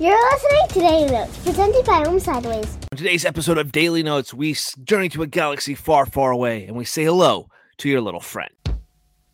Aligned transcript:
You're 0.00 0.32
listening 0.32 0.68
to 0.70 0.80
Daily 0.80 1.12
Notes, 1.12 1.38
presented 1.44 1.84
by 1.84 2.02
Home 2.04 2.18
Sideways. 2.18 2.78
On 2.90 2.98
today's 2.98 3.24
episode 3.24 3.58
of 3.58 3.70
Daily 3.70 4.02
Notes, 4.02 4.34
we 4.34 4.56
journey 4.82 5.08
to 5.10 5.22
a 5.22 5.26
galaxy 5.28 5.76
far, 5.76 6.04
far 6.04 6.32
away 6.32 6.66
and 6.66 6.76
we 6.76 6.84
say 6.84 7.04
hello 7.04 7.48
to 7.78 7.88
your 7.88 8.00
little 8.00 8.20
friend. 8.20 8.50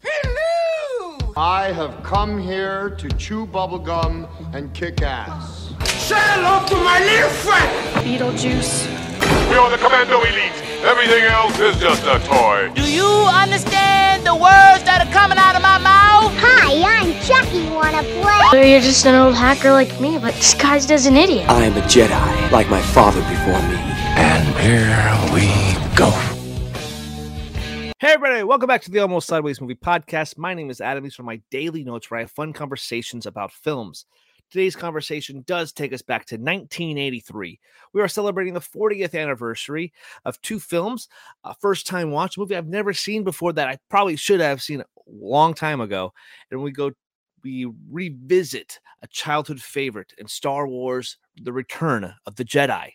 Hello! 0.03 1.33
I 1.35 1.73
have 1.73 2.03
come 2.03 2.39
here 2.39 2.91
to 2.91 3.09
chew 3.17 3.47
bubblegum 3.47 4.29
and 4.55 4.75
kick 4.75 5.01
ass. 5.01 5.73
Say 5.85 6.17
hello 6.19 6.67
to 6.67 6.77
my 6.77 6.99
little 7.01 7.31
friend! 7.31 8.07
Beetlejuice. 8.07 9.01
We 9.49 9.57
are 9.57 9.71
the 9.71 9.79
Commando 9.79 10.21
Elite. 10.21 10.53
Everything 10.83 11.23
else 11.25 11.59
is 11.59 11.81
just 11.81 12.05
a 12.05 12.19
toy. 12.27 12.71
Do 12.75 12.83
you 12.91 13.07
understand 13.07 14.10
the 14.31 14.37
words 14.37 14.85
that 14.87 15.05
are 15.05 15.13
coming 15.13 15.39
out 15.39 15.57
of 15.57 15.63
my 15.63 15.79
mouth? 15.79 16.31
Hi, 16.39 16.79
I'm 16.87 17.11
Chucky. 17.27 17.69
Wanna 17.69 18.05
play? 18.23 18.47
So 18.53 18.61
you're 18.61 18.81
just 18.81 19.05
an 19.05 19.17
old 19.17 19.35
hacker 19.35 19.73
like 19.73 20.01
me, 20.01 20.19
but 20.19 20.35
disguised 20.35 20.93
as 20.93 21.07
an 21.07 21.17
idiot. 21.17 21.49
I 21.49 21.65
am 21.65 21.77
a 21.77 21.81
Jedi, 21.81 22.51
like 22.53 22.71
my 22.71 22.81
father 22.81 23.21
before 23.23 23.61
me. 23.69 23.75
And 24.15 24.47
here 24.63 24.95
we 25.35 25.51
go. 25.97 26.11
Hey, 27.99 28.13
everybody, 28.15 28.45
welcome 28.45 28.69
back 28.69 28.83
to 28.83 28.91
the 28.93 29.01
Almost 29.01 29.27
Sideways 29.27 29.61
Movie 29.61 29.75
Podcast. 29.75 30.39
My 30.39 30.55
name 30.55 30.71
is 30.71 30.81
Adam. 30.81 31.03
These 31.03 31.19
are 31.19 31.25
my 31.25 31.41
daily 31.51 31.83
notes 31.83 32.09
where 32.09 32.19
I 32.19 32.23
have 32.23 32.31
fun 32.31 32.53
conversations 32.53 33.27
about 33.27 33.51
films. 33.51 34.07
Today's 34.51 34.75
conversation 34.75 35.45
does 35.47 35.73
take 35.73 35.93
us 35.93 36.03
back 36.03 36.27
to 36.27 36.35
1983. 36.35 37.61
We 37.93 38.01
are 38.01 38.09
celebrating 38.09 38.55
the 38.55 38.61
40th 38.61 39.15
anniversary 39.15 39.93
of 40.25 40.41
two 40.43 40.59
films. 40.59 41.09
A 41.45 41.55
first 41.55 41.87
time 41.87 42.11
watch 42.11 42.37
movie 42.37 42.57
I've 42.57 42.67
never 42.67 42.93
seen 42.93 43.23
before 43.23 43.53
that 43.53 43.69
I 43.69 43.79
probably 43.89 44.17
should 44.17 44.41
have 44.41 44.61
seen 44.61 44.81
a 44.81 44.85
long 45.07 45.55
time 45.55 45.81
ago. 45.81 46.13
And 46.51 46.63
we 46.63 46.73
go, 46.73 46.91
we 47.45 47.71
revisit 47.91 48.81
a 49.03 49.07
childhood 49.07 49.61
favorite 49.61 50.13
in 50.19 50.27
Star 50.27 50.67
Wars 50.67 51.17
The 51.41 51.53
Return 51.53 52.13
of 52.27 52.35
the 52.35 52.45
Jedi. 52.45 52.91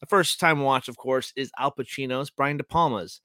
The 0.00 0.06
first 0.06 0.38
time 0.38 0.60
watch, 0.60 0.88
of 0.88 0.98
course, 0.98 1.32
is 1.36 1.50
Al 1.58 1.72
Pacino's, 1.72 2.30
Brian 2.30 2.58
De 2.58 2.64
Palma's 2.64 3.22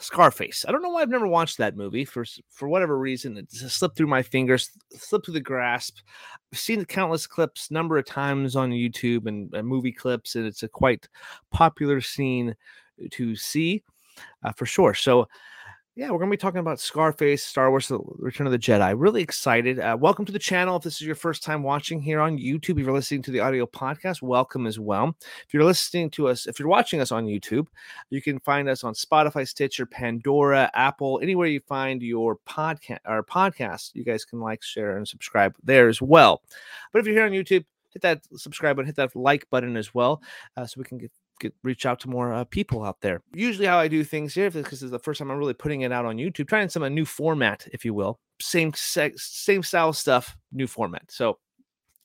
Scarface. 0.00 0.64
I 0.66 0.72
don't 0.72 0.82
know 0.82 0.88
why 0.88 1.02
I've 1.02 1.10
never 1.10 1.28
watched 1.28 1.58
that 1.58 1.76
movie 1.76 2.04
for 2.04 2.24
for 2.50 2.68
whatever 2.68 2.98
reason. 2.98 3.36
It 3.36 3.50
slipped 3.52 3.96
through 3.96 4.08
my 4.08 4.22
fingers, 4.22 4.70
slipped 4.96 5.26
through 5.26 5.34
the 5.34 5.40
grasp. 5.40 5.98
I've 6.52 6.58
seen 6.58 6.84
countless 6.84 7.26
clips, 7.26 7.70
number 7.70 7.98
of 7.98 8.06
times 8.06 8.56
on 8.56 8.70
YouTube 8.70 9.26
and, 9.26 9.52
and 9.54 9.68
movie 9.68 9.92
clips, 9.92 10.34
and 10.34 10.46
it's 10.46 10.62
a 10.62 10.68
quite 10.68 11.08
popular 11.50 12.00
scene 12.00 12.56
to 13.10 13.36
see 13.36 13.82
uh, 14.42 14.52
for 14.52 14.66
sure. 14.66 14.94
So. 14.94 15.28
Yeah, 15.94 16.06
we're 16.06 16.20
going 16.20 16.30
to 16.30 16.34
be 16.34 16.40
talking 16.40 16.60
about 16.60 16.80
Scarface, 16.80 17.44
Star 17.44 17.68
Wars: 17.68 17.88
The 17.88 17.98
Return 18.16 18.46
of 18.46 18.50
the 18.50 18.58
Jedi. 18.58 18.94
Really 18.96 19.20
excited. 19.20 19.78
Uh, 19.78 19.94
welcome 20.00 20.24
to 20.24 20.32
the 20.32 20.38
channel. 20.38 20.76
If 20.76 20.84
this 20.84 20.94
is 20.94 21.06
your 21.06 21.14
first 21.14 21.42
time 21.42 21.62
watching 21.62 22.00
here 22.00 22.18
on 22.18 22.38
YouTube, 22.38 22.78
if 22.78 22.86
you're 22.86 22.94
listening 22.94 23.20
to 23.24 23.30
the 23.30 23.40
audio 23.40 23.66
podcast, 23.66 24.22
welcome 24.22 24.66
as 24.66 24.78
well. 24.80 25.14
If 25.46 25.52
you're 25.52 25.64
listening 25.64 26.08
to 26.12 26.28
us, 26.28 26.46
if 26.46 26.58
you're 26.58 26.66
watching 26.68 27.02
us 27.02 27.12
on 27.12 27.26
YouTube, 27.26 27.66
you 28.08 28.22
can 28.22 28.38
find 28.40 28.70
us 28.70 28.84
on 28.84 28.94
Spotify, 28.94 29.46
Stitcher, 29.46 29.84
Pandora, 29.84 30.70
Apple, 30.72 31.20
anywhere 31.22 31.46
you 31.46 31.60
find 31.68 32.02
your 32.02 32.38
podcast 32.48 33.00
or 33.06 33.22
podcast. 33.22 33.90
You 33.92 34.02
guys 34.02 34.24
can 34.24 34.40
like, 34.40 34.62
share, 34.62 34.96
and 34.96 35.06
subscribe 35.06 35.54
there 35.62 35.88
as 35.88 36.00
well. 36.00 36.40
But 36.94 37.00
if 37.00 37.06
you're 37.06 37.16
here 37.16 37.26
on 37.26 37.32
YouTube, 37.32 37.66
hit 37.90 38.00
that 38.00 38.22
subscribe 38.36 38.76
button, 38.76 38.86
hit 38.86 38.96
that 38.96 39.14
like 39.14 39.46
button 39.50 39.76
as 39.76 39.92
well, 39.92 40.22
uh, 40.56 40.64
so 40.64 40.78
we 40.78 40.84
can 40.84 40.96
get 40.96 41.12
get 41.40 41.54
reach 41.62 41.86
out 41.86 42.00
to 42.00 42.10
more 42.10 42.32
uh, 42.32 42.44
people 42.44 42.84
out 42.84 43.00
there. 43.00 43.22
Usually, 43.34 43.66
how 43.66 43.78
I 43.78 43.88
do 43.88 44.04
things 44.04 44.34
here, 44.34 44.50
because 44.50 44.80
this 44.80 44.82
is 44.82 44.90
the 44.90 44.98
first 44.98 45.18
time 45.18 45.30
I'm 45.30 45.38
really 45.38 45.54
putting 45.54 45.82
it 45.82 45.92
out 45.92 46.04
on 46.04 46.16
YouTube, 46.16 46.48
trying 46.48 46.68
some 46.68 46.82
a 46.82 46.90
new 46.90 47.04
format, 47.04 47.66
if 47.72 47.84
you 47.84 47.94
will, 47.94 48.18
same 48.40 48.72
sex, 48.74 49.30
same 49.32 49.62
style 49.62 49.92
stuff, 49.92 50.36
new 50.52 50.66
format. 50.66 51.10
So 51.10 51.38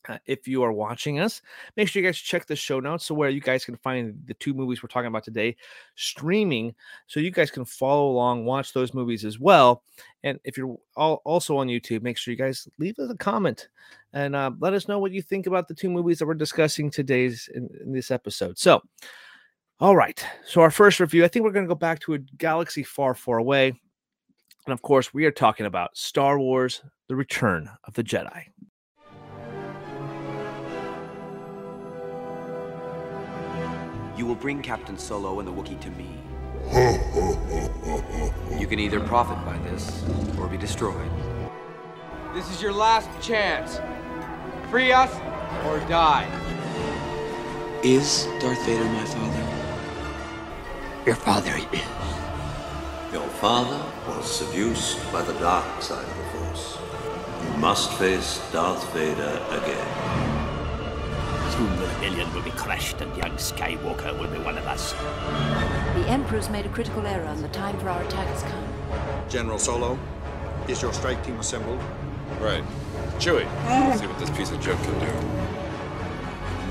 uh, 0.08 0.18
if 0.26 0.48
you 0.48 0.64
are 0.64 0.72
watching 0.72 1.20
us, 1.20 1.42
make 1.76 1.88
sure 1.88 2.02
you 2.02 2.08
guys 2.08 2.18
check 2.18 2.46
the 2.46 2.56
show 2.56 2.80
notes 2.80 3.06
so 3.06 3.16
where 3.16 3.30
you 3.30 3.42
guys 3.42 3.66
can 3.66 3.76
find 3.78 4.20
the 4.26 4.34
two 4.36 4.54
movies 4.54 4.82
we're 4.82 4.88
talking 4.88 5.08
about 5.08 5.24
today 5.24 5.56
streaming 5.96 6.74
so 7.08 7.20
you 7.20 7.32
guys 7.32 7.52
can 7.52 7.66
follow 7.66 8.10
along, 8.10 8.46
watch 8.46 8.74
those 8.74 8.94
movies 8.94 9.26
as 9.26 9.40
well. 9.40 9.84
And 10.24 10.40
if 10.44 10.58
you're 10.58 10.76
all, 10.96 11.22
also 11.26 11.58
on 11.58 11.68
YouTube, 11.68 12.02
make 12.02 12.18
sure 12.18 12.32
you 12.32 12.38
guys 12.38 12.68
leave 12.78 12.98
us 13.00 13.10
a 13.10 13.18
comment 13.18 13.70
and 14.14 14.36
uh, 14.36 14.52
let 14.60 14.74
us 14.74 14.88
know 14.88 15.00
what 15.00 15.12
you 15.12 15.22
think 15.22 15.48
about 15.48 15.68
the 15.68 15.74
two 15.74 15.90
movies 15.90 16.20
that 16.20 16.26
we're 16.26 16.34
discussing 16.34 16.90
today's 16.90 17.50
in, 17.54 17.70
in 17.84 17.92
this 17.92 18.12
episode. 18.12 18.58
So, 18.58 18.82
all 19.80 19.96
right. 19.96 20.24
So 20.46 20.62
our 20.62 20.72
first 20.72 21.00
review, 21.00 21.24
I 21.24 21.28
think 21.28 21.44
we're 21.44 21.52
going 21.52 21.66
to 21.66 21.70
go 21.70 21.76
back 21.76 22.00
to 22.02 22.16
a 22.16 22.20
galaxy 22.20 22.84
far, 22.84 23.14
far 23.14 23.38
away. 23.38 23.74
And 24.68 24.74
of 24.74 24.82
course, 24.82 25.14
we 25.14 25.26
are 25.26 25.32
talking 25.32 25.66
about 25.66 25.96
Star 25.96 26.40
Wars: 26.40 26.82
The 27.08 27.16
Return 27.16 27.70
of 27.86 27.94
the 27.94 28.04
Jedi. 28.04 28.44
You 34.18 34.26
will 34.26 34.36
bring 34.36 34.64
Captain 34.64 34.98
Solo 34.98 35.40
and 35.40 35.48
the 35.48 35.54
Wookiee 35.54 35.80
to 35.80 35.92
me. 35.92 36.18
You 38.60 38.66
can 38.66 38.80
either 38.80 39.00
profit 39.00 39.38
by 39.46 39.58
this 39.70 40.04
or 40.40 40.48
be 40.48 40.58
destroyed. 40.58 41.10
This 42.34 42.50
is 42.50 42.62
your 42.62 42.74
last 42.74 43.08
chance. 43.22 43.80
Free 44.72 44.92
us 44.92 45.14
or 45.66 45.80
die. 45.88 46.28
Is 47.84 48.28
Darth 48.40 48.66
Vader 48.66 48.84
my 48.84 49.06
father? 49.06 49.48
Your 51.06 51.16
father 51.16 51.56
is. 51.72 53.14
Your 53.14 53.30
father 53.40 53.82
was 54.08 54.30
seduced 54.30 55.00
by 55.14 55.22
the 55.22 55.34
dark 55.34 55.82
side 55.82 56.04
of 56.04 56.18
the 56.18 56.24
Force. 56.40 56.78
You 57.44 57.58
must 57.60 57.94
face 57.94 58.42
Darth 58.52 58.92
Vader 58.94 59.40
again. 59.52 60.37
Soon 61.50 61.80
the 61.80 61.88
rebellion 61.88 62.34
will 62.34 62.42
be 62.42 62.52
crushed 62.52 63.02
and 63.02 63.16
young 63.18 63.32
Skywalker 63.38 64.18
will 64.20 64.30
be 64.30 64.40
one 64.40 64.58
of 64.58 64.66
us. 64.66 64.94
The 64.94 66.08
Emperor's 66.10 66.50
made 66.50 66.66
a 66.66 66.70
critical 66.70 67.06
error 67.06 67.26
and 67.26 67.44
the 67.44 67.48
time 67.50 67.78
for 67.80 67.90
our 67.90 68.02
attack 68.02 68.28
has 68.28 68.44
come. 68.44 69.30
General 69.30 69.58
Solo, 69.58 69.98
is 70.68 70.82
your 70.82 70.94
strike 70.94 71.24
team 71.26 71.40
assembled? 71.40 71.80
Right. 72.40 72.64
Chewie, 73.20 73.48
see 73.98 74.06
what 74.06 74.20
this 74.20 74.30
piece 74.32 74.52
of 74.52 74.60
junk 74.62 74.82
can 74.84 75.00
do. 75.00 75.06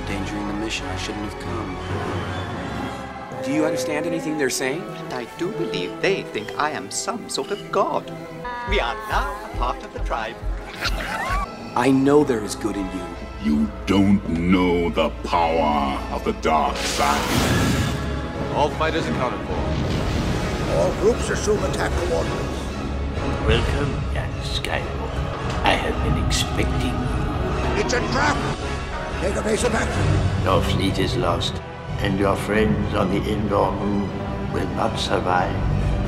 Endangering 0.02 0.46
the 0.48 0.54
mission, 0.54 0.86
I 0.86 0.96
shouldn't 0.96 1.32
have 1.32 1.42
come. 1.42 1.76
Do 3.44 3.52
you 3.52 3.64
understand 3.64 4.06
anything 4.06 4.38
they're 4.38 4.50
saying? 4.50 4.82
And 4.82 5.12
I 5.14 5.24
do 5.38 5.50
believe 5.52 6.00
they 6.02 6.22
think 6.22 6.56
I 6.58 6.70
am 6.70 6.90
some 6.90 7.28
sort 7.28 7.50
of 7.50 7.72
god. 7.72 8.04
We 8.68 8.80
are 8.80 8.94
now 9.08 9.32
a 9.44 9.56
part 9.56 9.82
of 9.84 9.92
the 9.92 10.00
tribe. 10.00 10.36
I 11.74 11.90
know 11.90 12.24
there 12.24 12.44
is 12.44 12.54
good 12.54 12.76
in 12.76 12.86
you. 12.86 13.15
You 13.46 13.70
don't 13.86 14.28
know 14.28 14.90
the 14.90 15.08
power 15.22 15.96
of 16.12 16.24
the 16.24 16.32
dark 16.42 16.76
side. 16.78 18.56
All 18.56 18.70
fighters 18.70 19.06
accounted 19.06 19.38
for. 19.46 19.54
All 20.74 20.92
groups 20.94 21.30
assume 21.30 21.62
attack 21.62 21.92
coordinates. 21.92 22.58
Welcome, 23.46 23.92
young 24.12 24.32
Skywalker. 24.42 25.62
I 25.62 25.74
have 25.78 25.94
been 26.02 26.26
expecting 26.26 26.90
you. 26.90 27.80
It's 27.80 27.94
a 27.94 28.00
trap! 28.10 28.36
Take 29.20 29.36
of 29.36 29.74
action. 29.76 30.44
Your 30.44 30.60
fleet 30.62 30.98
is 30.98 31.16
lost, 31.16 31.54
and 32.00 32.18
your 32.18 32.34
friends 32.34 32.96
on 32.96 33.10
the 33.10 33.22
Endor 33.30 33.70
moon 33.70 34.10
will 34.52 34.68
not 34.70 34.98
survive. 34.98 35.54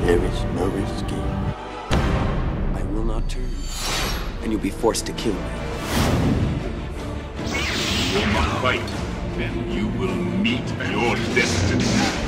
There 0.05 0.21
is 0.21 0.43
no 0.55 0.67
escape. 0.75 1.13
I 2.75 2.83
will 2.91 3.05
not 3.05 3.29
turn. 3.29 3.49
And 4.43 4.51
you'll 4.51 4.59
be 4.59 4.71
forced 4.71 5.05
to 5.05 5.13
kill 5.13 5.35
me. 5.35 6.48
Fight, 8.09 8.81
then 9.37 9.71
you 9.71 9.87
will 9.99 10.15
meet 10.15 10.67
your 10.91 11.15
destiny. 11.35 12.18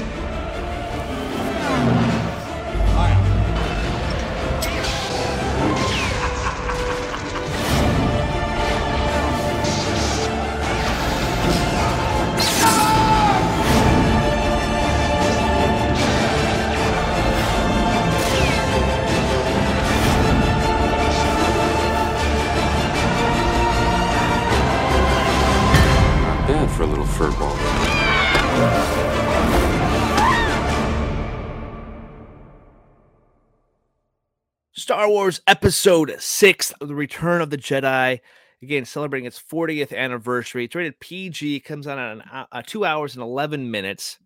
Star 35.02 35.10
Wars 35.10 35.42
Episode 35.48 36.16
6 36.20 36.72
of 36.74 36.88
The 36.88 36.94
Return 36.94 37.42
of 37.42 37.50
the 37.50 37.58
Jedi. 37.58 38.20
Again, 38.62 38.86
celebrating 38.86 39.26
its 39.26 39.42
40th 39.42 39.98
anniversary. 39.98 40.66
It's 40.66 40.76
rated 40.76 41.00
PG, 41.00 41.62
comes 41.62 41.88
out 41.88 41.98
at 41.98 42.18
an, 42.18 42.46
uh, 42.52 42.62
two 42.64 42.86
hours 42.86 43.16
and 43.16 43.24
11 43.24 43.72
minutes. 43.72 44.20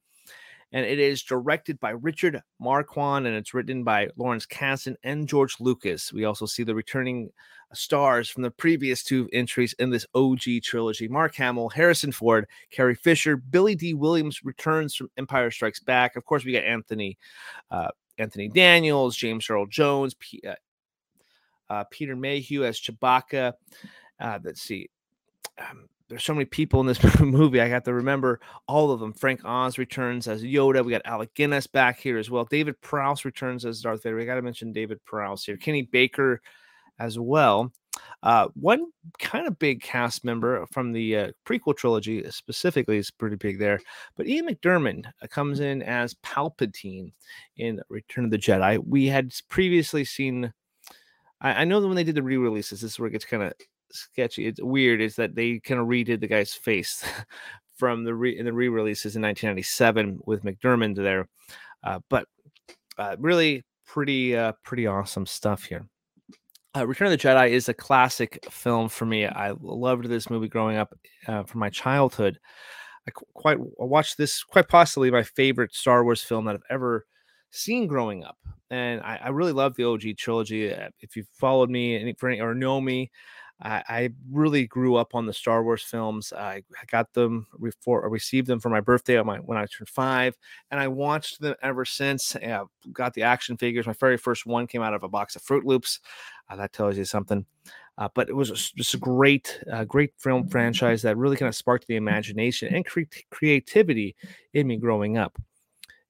And 0.73 0.85
it 0.85 0.99
is 0.99 1.23
directed 1.23 1.79
by 1.79 1.91
Richard 1.91 2.41
Marquand 2.59 3.25
and 3.25 3.37
it's 3.37 3.53
written 3.53 3.85
by 3.85 4.09
Lawrence 4.17 4.45
Kasdan 4.45 4.97
and 5.01 5.29
George 5.29 5.55
Lucas. 5.61 6.11
We 6.11 6.25
also 6.25 6.45
see 6.45 6.63
the 6.63 6.75
returning 6.75 7.29
stars 7.71 8.29
from 8.29 8.43
the 8.43 8.51
previous 8.51 9.01
two 9.01 9.29
entries 9.31 9.71
in 9.79 9.91
this 9.91 10.05
OG 10.13 10.41
trilogy. 10.61 11.07
Mark 11.07 11.35
Hamill, 11.35 11.69
Harrison 11.69 12.11
Ford, 12.11 12.47
Carrie 12.69 12.95
Fisher, 12.95 13.37
Billy 13.37 13.75
Dee 13.75 13.93
Williams 13.93 14.43
returns 14.43 14.93
from 14.93 15.09
Empire 15.15 15.51
Strikes 15.51 15.79
Back. 15.79 16.17
Of 16.17 16.25
course, 16.25 16.43
we 16.43 16.51
got 16.51 16.65
Anthony 16.65 17.17
uh, 17.71 17.91
Anthony 18.17 18.47
Daniels, 18.47 19.15
James 19.15 19.49
Earl 19.49 19.65
Jones, 19.65 20.15
P- 20.15 20.41
uh, 20.47 20.55
uh, 21.69 21.83
Peter 21.91 22.15
Mayhew 22.15 22.63
as 22.63 22.79
Chewbacca. 22.79 23.53
Uh, 24.19 24.39
let's 24.43 24.61
see. 24.61 24.89
Um, 25.57 25.87
there's 26.07 26.23
so 26.23 26.33
many 26.33 26.45
people 26.45 26.81
in 26.81 26.87
this 26.87 27.01
movie. 27.19 27.61
I 27.61 27.69
got 27.69 27.85
to 27.85 27.93
remember 27.93 28.39
all 28.67 28.91
of 28.91 28.99
them. 28.99 29.13
Frank 29.13 29.41
Oz 29.43 29.77
returns 29.77 30.27
as 30.27 30.43
Yoda. 30.43 30.85
We 30.85 30.91
got 30.91 31.05
Alec 31.05 31.33
Guinness 31.33 31.67
back 31.67 31.99
here 31.99 32.17
as 32.17 32.29
well. 32.29 32.45
David 32.45 32.79
Prowse 32.81 33.25
returns 33.25 33.65
as 33.65 33.81
Darth 33.81 34.03
Vader. 34.03 34.15
We 34.15 34.25
got 34.25 34.35
to 34.35 34.41
mention 34.41 34.71
David 34.71 35.03
Prowse 35.05 35.43
here. 35.45 35.57
Kenny 35.57 35.81
Baker 35.81 36.41
as 36.99 37.17
well. 37.17 37.71
Uh, 38.23 38.47
one 38.55 38.87
kind 39.19 39.47
of 39.47 39.59
big 39.59 39.81
cast 39.81 40.25
member 40.25 40.65
from 40.71 40.91
the 40.91 41.17
uh, 41.17 41.31
prequel 41.45 41.75
trilogy, 41.75 42.29
specifically, 42.29 42.97
is 42.97 43.11
pretty 43.11 43.35
big 43.35 43.59
there. 43.59 43.79
But 44.15 44.27
Ian 44.27 44.47
McDiarmid 44.47 45.05
uh, 45.21 45.27
comes 45.27 45.59
in 45.59 45.81
as 45.81 46.15
Palpatine 46.15 47.11
in 47.57 47.81
Return 47.89 48.25
of 48.25 48.31
the 48.31 48.37
Jedi. 48.37 48.83
We 48.85 49.07
had 49.07 49.33
previously 49.49 50.05
seen. 50.05 50.53
I, 51.41 51.61
I 51.61 51.63
know 51.65 51.79
that 51.81 51.87
when 51.87 51.95
they 51.95 52.03
did 52.03 52.15
the 52.15 52.23
re-releases, 52.23 52.81
this 52.81 52.91
is 52.93 52.99
where 52.99 53.07
it 53.07 53.11
gets 53.11 53.25
kind 53.25 53.43
of 53.43 53.53
sketchy. 53.91 54.47
It's 54.47 54.61
weird. 54.61 55.01
Is 55.01 55.15
that 55.15 55.35
they 55.35 55.59
kind 55.59 55.79
of 55.79 55.87
redid 55.87 56.19
the 56.19 56.27
guy's 56.27 56.53
face 56.53 57.03
from 57.75 58.03
the 58.03 58.15
re, 58.15 58.37
in 58.37 58.45
the 58.45 58.53
re-releases 58.53 59.15
in 59.15 59.21
1997 59.21 60.19
with 60.25 60.43
McDiarmid 60.43 60.95
there, 60.95 61.27
uh, 61.83 61.99
but 62.09 62.27
uh, 62.97 63.15
really 63.19 63.63
pretty 63.85 64.35
uh, 64.35 64.53
pretty 64.63 64.87
awesome 64.87 65.25
stuff 65.25 65.63
here. 65.63 65.87
Uh, 66.75 66.85
Return 66.85 67.07
of 67.07 67.11
the 67.11 67.17
Jedi 67.17 67.49
is 67.51 67.69
a 67.69 67.73
classic 67.73 68.45
film 68.49 68.89
for 68.89 69.05
me. 69.05 69.25
I 69.25 69.53
loved 69.61 70.05
this 70.09 70.29
movie 70.29 70.49
growing 70.49 70.75
up 70.75 70.93
uh, 71.27 71.43
from 71.43 71.59
my 71.59 71.69
childhood. 71.69 72.37
I 73.07 73.11
quite 73.11 73.57
I 73.57 73.83
watched 73.83 74.17
this 74.17 74.43
quite 74.43 74.67
possibly 74.67 75.11
my 75.11 75.23
favorite 75.23 75.73
Star 75.73 76.03
Wars 76.03 76.23
film 76.23 76.45
that 76.45 76.55
I've 76.55 76.63
ever 76.69 77.05
seen 77.51 77.87
growing 77.87 78.23
up, 78.23 78.37
and 78.69 79.01
I, 79.01 79.19
I 79.23 79.29
really 79.29 79.53
love 79.53 79.75
the 79.75 79.85
OG 79.85 80.17
trilogy. 80.17 80.73
Uh, 80.73 80.89
If 81.01 81.15
you've 81.15 81.27
followed 81.33 81.69
me 81.69 81.95
any, 81.95 82.15
any, 82.21 82.41
or 82.41 82.53
know 82.53 82.81
me, 82.81 83.11
I, 83.61 83.83
I 83.87 84.09
really 84.29 84.67
grew 84.67 84.95
up 84.95 85.15
on 85.15 85.25
the 85.25 85.33
Star 85.33 85.63
Wars 85.63 85.81
films. 85.81 86.33
I, 86.33 86.55
I 86.55 86.85
got 86.87 87.13
them 87.13 87.47
before 87.61 88.03
I 88.03 88.09
received 88.09 88.47
them 88.47 88.59
for 88.59 88.69
my 88.69 88.81
birthday 88.81 89.17
on 89.17 89.25
my 89.25 89.37
when 89.37 89.57
I 89.57 89.65
turned 89.65 89.87
five, 89.87 90.35
and 90.71 90.79
I 90.79 90.87
watched 90.89 91.39
them 91.39 91.55
ever 91.61 91.85
since. 91.85 92.35
I 92.35 92.63
got 92.91 93.13
the 93.13 93.23
action 93.23 93.55
figures. 93.57 93.87
My 93.87 93.93
very 93.93 94.17
first 94.17 94.45
one 94.45 94.67
came 94.67 94.81
out 94.81 94.93
of 94.93 95.03
a 95.03 95.09
box 95.09 95.35
of 95.35 95.41
Froot 95.41 95.63
Loops. 95.63 96.01
Uh, 96.49 96.57
that 96.57 96.73
tells 96.73 96.97
you 96.97 97.05
something. 97.05 97.45
Uh, 97.97 98.09
but 98.13 98.27
it 98.27 98.35
was 98.35 98.49
just- 98.49 98.75
just 98.75 98.93
a 98.93 98.97
great, 98.97 99.63
uh, 99.71 99.85
great 99.85 100.11
film 100.17 100.49
franchise 100.49 101.01
that 101.01 101.15
really 101.15 101.37
kind 101.37 101.47
of 101.47 101.55
sparked 101.55 101.87
the 101.87 101.95
imagination 101.95 102.75
and 102.75 102.85
cre- 102.85 103.03
creativity 103.31 104.17
in 104.53 104.67
me 104.67 104.75
growing 104.75 105.17
up. 105.17 105.37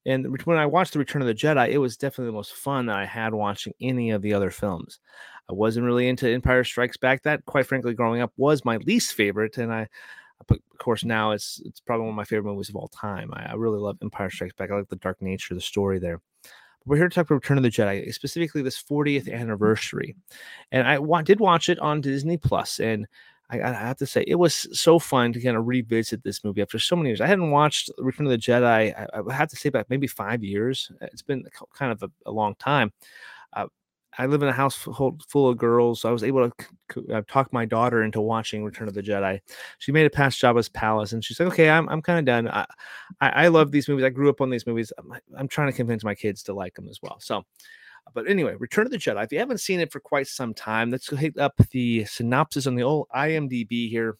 And 0.05 0.39
when 0.45 0.57
I 0.57 0.65
watched 0.65 0.93
The 0.93 0.99
Return 0.99 1.21
of 1.21 1.27
the 1.27 1.33
Jedi, 1.33 1.69
it 1.69 1.77
was 1.79 1.97
definitely 1.97 2.27
the 2.27 2.37
most 2.37 2.53
fun 2.53 2.85
that 2.87 2.97
I 2.97 3.05
had 3.05 3.33
watching 3.33 3.73
any 3.81 4.11
of 4.11 4.21
the 4.21 4.33
other 4.33 4.51
films. 4.51 4.99
I 5.49 5.53
wasn't 5.53 5.85
really 5.85 6.07
into 6.07 6.29
Empire 6.29 6.63
Strikes 6.63 6.97
Back. 6.97 7.23
That, 7.23 7.45
quite 7.45 7.65
frankly, 7.65 7.93
growing 7.93 8.21
up 8.21 8.31
was 8.37 8.65
my 8.65 8.77
least 8.77 9.13
favorite. 9.13 9.57
And 9.57 9.73
I, 9.73 9.87
of 10.49 10.57
course, 10.77 11.03
now 11.03 11.31
it's 11.31 11.61
it's 11.65 11.79
probably 11.79 12.03
one 12.03 12.13
of 12.13 12.17
my 12.17 12.23
favorite 12.23 12.51
movies 12.51 12.69
of 12.69 12.75
all 12.75 12.87
time. 12.89 13.31
I, 13.33 13.51
I 13.51 13.53
really 13.53 13.79
love 13.79 13.97
Empire 14.01 14.29
Strikes 14.29 14.53
Back. 14.53 14.71
I 14.71 14.75
like 14.75 14.89
the 14.89 14.95
dark 14.97 15.21
nature 15.21 15.53
of 15.53 15.57
the 15.57 15.61
story 15.61 15.99
there. 15.99 16.19
But 16.43 16.51
we're 16.85 16.97
here 16.97 17.09
to 17.09 17.15
talk 17.15 17.25
about 17.25 17.35
Return 17.35 17.57
of 17.57 17.63
the 17.63 17.69
Jedi, 17.69 18.11
specifically 18.13 18.61
this 18.61 18.81
40th 18.81 19.31
anniversary. 19.31 20.15
And 20.71 20.87
I 20.87 20.99
wa- 20.99 21.21
did 21.21 21.39
watch 21.39 21.69
it 21.69 21.79
on 21.79 22.01
Disney 22.01 22.37
Plus, 22.37 22.79
and 22.79 23.07
I, 23.49 23.61
I 23.61 23.73
have 23.73 23.97
to 23.97 24.05
say 24.05 24.23
it 24.27 24.35
was 24.35 24.67
so 24.77 24.97
fun 24.97 25.33
to 25.33 25.41
kind 25.41 25.57
of 25.57 25.67
revisit 25.67 26.23
this 26.23 26.43
movie 26.43 26.61
after 26.61 26.79
so 26.79 26.95
many 26.95 27.09
years. 27.09 27.21
I 27.21 27.27
hadn't 27.27 27.51
watched 27.51 27.91
Return 27.97 28.25
of 28.25 28.31
the 28.31 28.37
Jedi. 28.37 28.93
I, 28.97 29.07
I 29.13 29.33
have 29.33 29.49
to 29.49 29.55
say 29.55 29.69
about 29.69 29.89
maybe 29.89 30.07
five 30.07 30.43
years. 30.43 30.91
It's 31.01 31.21
been 31.21 31.45
kind 31.73 31.91
of 31.91 32.03
a, 32.03 32.09
a 32.25 32.31
long 32.31 32.55
time. 32.55 32.91
Uh, 33.53 33.67
I 34.17 34.25
live 34.27 34.41
in 34.41 34.49
a 34.49 34.53
house 34.53 34.75
full, 34.75 35.49
of 35.49 35.57
girls, 35.57 36.01
so 36.01 36.09
I 36.09 36.11
was 36.11 36.23
able 36.23 36.49
to 36.49 37.13
uh, 37.13 37.21
talk 37.27 37.51
my 37.51 37.65
daughter 37.65 38.03
into 38.03 38.21
watching 38.21 38.63
Return 38.63 38.87
of 38.87 38.93
the 38.93 39.03
Jedi. 39.03 39.39
She 39.79 39.91
made 39.91 40.05
it 40.05 40.13
past 40.13 40.41
Jabba's 40.41 40.69
palace, 40.69 41.11
and 41.11 41.23
she's 41.23 41.39
like, 41.39 41.49
"Okay, 41.49 41.69
I'm 41.69 41.89
I'm 41.89 42.01
kind 42.01 42.19
of 42.19 42.25
done. 42.25 42.47
I, 42.47 42.65
I 43.19 43.29
I 43.29 43.47
love 43.49 43.71
these 43.71 43.89
movies. 43.89 44.05
I 44.05 44.09
grew 44.09 44.29
up 44.29 44.41
on 44.41 44.49
these 44.49 44.65
movies. 44.65 44.93
I'm, 44.97 45.13
I'm 45.37 45.47
trying 45.47 45.67
to 45.67 45.75
convince 45.75 46.03
my 46.03 46.15
kids 46.15 46.43
to 46.43 46.53
like 46.53 46.75
them 46.75 46.87
as 46.87 47.01
well." 47.01 47.17
So, 47.19 47.43
but 48.13 48.29
anyway, 48.29 48.55
Return 48.57 48.85
of 48.85 48.91
the 48.91 48.97
Jedi. 48.97 49.23
If 49.23 49.31
you 49.31 49.39
haven't 49.39 49.59
seen 49.59 49.79
it 49.79 49.91
for 49.91 49.99
quite 49.99 50.27
some 50.27 50.53
time, 50.53 50.91
let's 50.91 51.09
hit 51.09 51.37
up 51.37 51.53
the 51.71 52.05
synopsis 52.05 52.67
on 52.67 52.75
the 52.75 52.83
old 52.83 53.07
IMDb 53.15 53.89
here. 53.89 54.17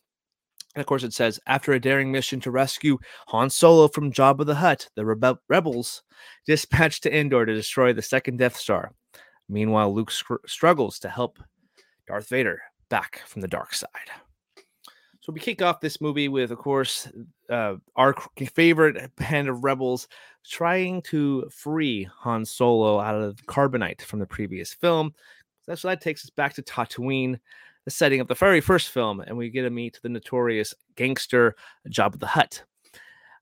And 0.76 0.82
of 0.82 0.88
course, 0.88 1.04
it 1.04 1.14
says 1.14 1.40
after 1.48 1.72
a 1.72 1.80
daring 1.80 2.12
mission 2.12 2.40
to 2.42 2.52
rescue 2.52 2.98
Han 3.28 3.50
Solo 3.50 3.88
from 3.88 4.12
Jabba 4.12 4.46
the 4.46 4.56
Hutt, 4.56 4.90
the 4.96 5.04
rebe- 5.04 5.38
rebels 5.48 6.04
dispatched 6.46 7.04
to 7.04 7.16
Endor 7.16 7.46
to 7.46 7.54
destroy 7.54 7.94
the 7.94 8.02
second 8.02 8.38
Death 8.38 8.58
Star. 8.58 8.94
Meanwhile, 9.48 9.94
Luke 9.94 10.12
scr- 10.12 10.36
struggles 10.46 11.00
to 11.00 11.10
help 11.10 11.40
Darth 12.08 12.28
Vader 12.28 12.62
back 12.90 13.22
from 13.26 13.42
the 13.42 13.48
dark 13.48 13.74
side. 13.74 14.12
So 15.25 15.33
we 15.33 15.39
kick 15.39 15.63
off 15.63 15.80
this 15.80 16.00
movie 16.00 16.27
with, 16.27 16.51
of 16.51 16.60
course, 16.60 17.07
uh, 17.50 17.77
our 17.95 18.13
favorite 18.54 19.12
band 19.16 19.50
of 19.50 19.63
rebels 19.63 20.07
trying 20.48 21.01
to 21.01 21.50
free 21.50 22.07
Han 22.19 22.45
Solo 22.45 23.00
out 23.00 23.19
of 23.19 23.44
carbonite 23.48 24.04
from 24.04 24.19
the 24.19 24.27
previous 24.27 24.72
film. 24.72 25.16
That's 25.66 25.81
so 25.81 25.88
that 25.88 26.00
takes 26.00 26.24
us 26.24 26.30
back 26.30 26.54
to 26.54 26.62
Tatooine, 26.62 27.39
the 27.86 27.89
setting 27.89 28.22
of 28.22 28.27
the 28.27 28.36
very 28.36 28.62
first 28.62 28.89
film, 28.89 29.19
and 29.19 29.36
we 29.36 29.50
get 29.50 29.63
to 29.63 29.72
meet 29.72 30.00
the 30.04 30.10
notorious 30.10 30.75
gangster 30.95 31.56
Jabba 31.89 32.19
the 32.19 32.28
Hutt. 32.28 32.63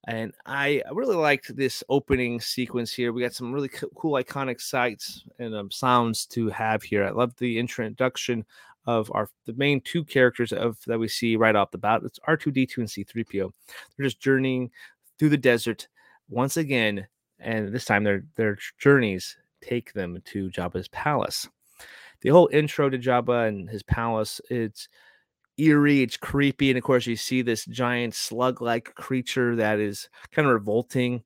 And 0.06 0.34
I 0.46 0.82
really 0.92 1.16
liked 1.16 1.56
this 1.56 1.84
opening 1.88 2.42
sequence 2.42 2.92
here. 2.92 3.14
We 3.14 3.22
got 3.22 3.34
some 3.34 3.54
really 3.54 3.70
co- 3.70 3.90
cool, 3.96 4.14
iconic 4.14 4.60
sights 4.60 5.24
and 5.40 5.56
um, 5.56 5.72
sounds 5.72 6.26
to 6.28 6.50
have 6.50 6.84
here. 6.84 7.06
I 7.06 7.12
love 7.12 7.34
the 7.38 7.58
introduction 7.58 8.46
of 8.86 9.10
our 9.14 9.30
the 9.46 9.54
main 9.54 9.80
two 9.82 10.04
characters 10.04 10.52
of 10.52 10.78
that 10.88 11.00
we 11.00 11.08
see 11.08 11.38
right 11.38 11.56
off 11.56 11.72
the 11.72 11.78
bat. 11.78 12.02
It's 12.04 12.20
R2D2 12.28 12.78
and 12.78 12.88
C3PO. 12.88 13.52
They're 13.96 14.06
just 14.06 14.20
journeying 14.20 14.72
through 15.18 15.30
the 15.30 15.38
desert 15.38 15.88
once 16.30 16.58
again, 16.58 17.08
and 17.40 17.74
this 17.74 17.86
time 17.86 18.04
their 18.04 18.26
their 18.36 18.58
journeys 18.78 19.38
take 19.62 19.94
them 19.94 20.22
to 20.26 20.50
Jabba's 20.50 20.90
palace. 20.90 21.48
The 22.22 22.30
whole 22.30 22.50
intro 22.52 22.90
to 22.90 22.98
Jabba 22.98 23.48
and 23.48 23.70
his 23.70 23.84
palace, 23.84 24.42
it's 24.50 24.90
eerie, 25.58 26.02
it's 26.02 26.18
creepy, 26.18 26.70
and 26.70 26.78
of 26.78 26.84
course 26.84 27.06
you 27.06 27.16
see 27.16 27.42
this 27.42 27.66
giant 27.66 28.16
slug-like 28.16 28.96
creature 28.96 29.56
that 29.56 29.80
is 29.80 30.10
kind 30.32 30.48
of 30.48 30.54
revolting. 30.54 31.24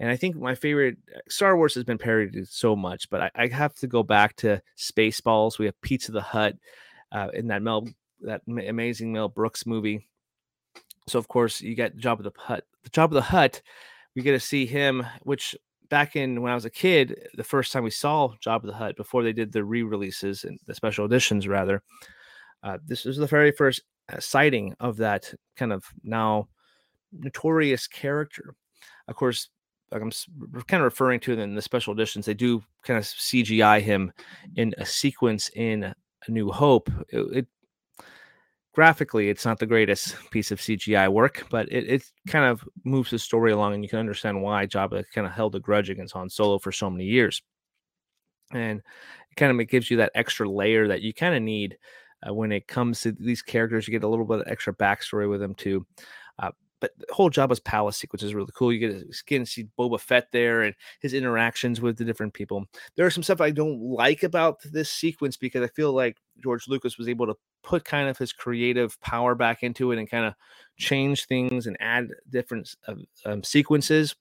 And 0.00 0.10
I 0.10 0.16
think 0.16 0.36
my 0.36 0.54
favorite 0.54 0.96
uh, 1.14 1.20
Star 1.28 1.56
Wars 1.56 1.74
has 1.74 1.84
been 1.84 1.98
parodied 1.98 2.46
so 2.48 2.76
much, 2.76 3.10
but 3.10 3.20
I, 3.20 3.30
I 3.34 3.46
have 3.48 3.74
to 3.76 3.86
go 3.86 4.02
back 4.02 4.36
to 4.36 4.62
Spaceballs. 4.76 5.58
We 5.58 5.66
have 5.66 5.80
Pizza 5.80 6.12
the 6.12 6.20
Hut 6.20 6.56
uh, 7.10 7.28
in 7.34 7.48
that 7.48 7.62
Mel 7.62 7.88
that 8.20 8.42
ma- 8.46 8.62
amazing 8.62 9.12
Mel 9.12 9.28
Brooks 9.28 9.66
movie. 9.66 10.06
So 11.08 11.18
of 11.18 11.28
course 11.28 11.60
you 11.60 11.74
get 11.74 11.96
Jabba 11.96 12.22
the 12.22 12.32
Hutt. 12.36 12.64
The 12.84 12.90
Jabba 12.90 13.12
the 13.12 13.22
Hutt, 13.22 13.62
we 14.14 14.22
get 14.22 14.32
to 14.32 14.40
see 14.40 14.66
him, 14.66 15.04
which 15.22 15.56
back 15.88 16.16
in 16.16 16.42
when 16.42 16.52
I 16.52 16.54
was 16.54 16.64
a 16.64 16.70
kid, 16.70 17.28
the 17.34 17.44
first 17.44 17.72
time 17.72 17.82
we 17.82 17.90
saw 17.90 18.34
Jabba 18.44 18.66
the 18.66 18.74
Hutt 18.74 18.96
before 18.96 19.22
they 19.22 19.32
did 19.32 19.52
the 19.52 19.64
re-releases 19.64 20.44
and 20.44 20.58
the 20.66 20.74
special 20.74 21.06
editions 21.06 21.48
rather. 21.48 21.82
Uh, 22.62 22.78
this 22.86 23.06
is 23.06 23.16
the 23.16 23.26
very 23.26 23.52
first 23.52 23.82
uh, 24.12 24.18
sighting 24.18 24.74
of 24.80 24.96
that 24.96 25.32
kind 25.56 25.72
of 25.72 25.84
now 26.02 26.48
notorious 27.12 27.86
character. 27.86 28.54
Of 29.06 29.16
course, 29.16 29.48
like 29.90 30.02
I'm 30.02 30.10
kind 30.66 30.82
of 30.82 30.84
referring 30.84 31.20
to 31.20 31.32
in 31.32 31.54
the 31.54 31.62
special 31.62 31.92
editions, 31.92 32.26
they 32.26 32.34
do 32.34 32.62
kind 32.84 32.98
of 32.98 33.04
CGI 33.04 33.80
him 33.80 34.12
in 34.56 34.74
a 34.78 34.84
sequence 34.84 35.50
in 35.54 35.84
A 35.84 35.94
New 36.30 36.50
Hope. 36.50 36.90
It, 37.08 37.20
it 37.32 37.46
graphically, 38.74 39.28
it's 39.28 39.44
not 39.44 39.58
the 39.58 39.66
greatest 39.66 40.16
piece 40.30 40.50
of 40.50 40.60
CGI 40.60 41.08
work, 41.08 41.46
but 41.50 41.70
it, 41.72 41.88
it 41.88 42.04
kind 42.28 42.44
of 42.44 42.62
moves 42.84 43.10
the 43.10 43.18
story 43.18 43.52
along, 43.52 43.74
and 43.74 43.82
you 43.82 43.88
can 43.88 43.98
understand 43.98 44.42
why 44.42 44.66
Jabba 44.66 45.04
kind 45.14 45.26
of 45.26 45.32
held 45.32 45.54
a 45.54 45.60
grudge 45.60 45.90
against 45.90 46.14
Han 46.14 46.28
Solo 46.28 46.58
for 46.58 46.70
so 46.70 46.90
many 46.90 47.04
years. 47.04 47.42
And 48.52 48.80
it 49.30 49.36
kind 49.36 49.58
of 49.60 49.68
gives 49.68 49.90
you 49.90 49.98
that 49.98 50.12
extra 50.14 50.48
layer 50.48 50.88
that 50.88 51.02
you 51.02 51.12
kind 51.12 51.34
of 51.34 51.42
need 51.42 51.76
uh, 52.26 52.34
when 52.34 52.52
it 52.52 52.66
comes 52.68 53.00
to 53.02 53.12
these 53.12 53.42
characters. 53.42 53.86
You 53.86 53.92
get 53.92 54.04
a 54.04 54.08
little 54.08 54.24
bit 54.24 54.40
of 54.40 54.48
extra 54.48 54.74
backstory 54.74 55.28
with 55.28 55.40
them 55.40 55.54
too. 55.54 55.86
Uh, 56.38 56.50
but 56.80 56.92
the 56.98 57.12
whole 57.12 57.30
Jabba's 57.30 57.60
palace 57.60 57.96
sequence 57.96 58.22
is 58.22 58.34
really 58.34 58.52
cool. 58.54 58.72
You 58.72 58.78
get 59.26 59.44
to 59.44 59.46
see 59.46 59.68
Boba 59.78 60.00
Fett 60.00 60.28
there 60.32 60.62
and 60.62 60.74
his 61.00 61.14
interactions 61.14 61.80
with 61.80 61.96
the 61.96 62.04
different 62.04 62.34
people. 62.34 62.66
There 62.96 63.06
are 63.06 63.10
some 63.10 63.22
stuff 63.22 63.40
I 63.40 63.50
don't 63.50 63.80
like 63.80 64.22
about 64.22 64.60
this 64.62 64.90
sequence 64.90 65.36
because 65.36 65.62
I 65.62 65.68
feel 65.68 65.92
like 65.92 66.18
George 66.40 66.68
Lucas 66.68 66.98
was 66.98 67.08
able 67.08 67.26
to 67.26 67.34
put 67.62 67.84
kind 67.84 68.08
of 68.08 68.16
his 68.16 68.32
creative 68.32 69.00
power 69.00 69.34
back 69.34 69.62
into 69.62 69.90
it 69.92 69.98
and 69.98 70.08
kind 70.08 70.24
of 70.24 70.34
change 70.76 71.26
things 71.26 71.66
and 71.66 71.76
add 71.80 72.08
different 72.30 72.74
uh, 72.86 72.94
um, 73.26 73.42
sequences. 73.42 74.14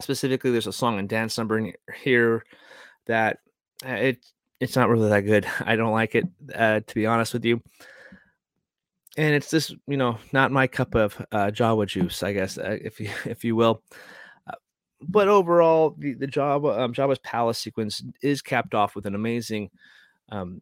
Specifically, 0.00 0.52
there's 0.52 0.68
a 0.68 0.72
song 0.72 0.98
and 1.00 1.08
dance 1.08 1.36
number 1.36 1.58
in 1.58 1.72
here 2.02 2.44
that 3.06 3.38
uh, 3.84 3.94
it 3.94 4.24
it's 4.60 4.76
not 4.76 4.88
really 4.88 5.08
that 5.08 5.22
good. 5.22 5.46
I 5.60 5.76
don't 5.76 5.92
like 5.92 6.14
it, 6.14 6.26
uh, 6.54 6.80
to 6.80 6.94
be 6.94 7.06
honest 7.06 7.32
with 7.32 7.44
you. 7.44 7.62
And 9.16 9.34
it's 9.34 9.50
just, 9.50 9.74
you 9.86 9.96
know, 9.96 10.18
not 10.32 10.52
my 10.52 10.66
cup 10.66 10.94
of 10.94 11.20
uh, 11.32 11.46
Jawa 11.46 11.86
juice, 11.86 12.22
I 12.22 12.32
guess, 12.32 12.56
uh, 12.56 12.76
if 12.80 13.00
you 13.00 13.10
if 13.24 13.44
you 13.44 13.56
will. 13.56 13.82
Uh, 14.46 14.56
but 15.00 15.28
overall, 15.28 15.94
the 15.98 16.14
the 16.14 16.28
Jabba 16.28 16.78
um, 16.78 16.92
Jabba's 16.92 17.18
palace 17.18 17.58
sequence 17.58 18.02
is 18.22 18.42
capped 18.42 18.74
off 18.74 18.94
with 18.94 19.06
an 19.06 19.14
amazing 19.14 19.70
um, 20.30 20.60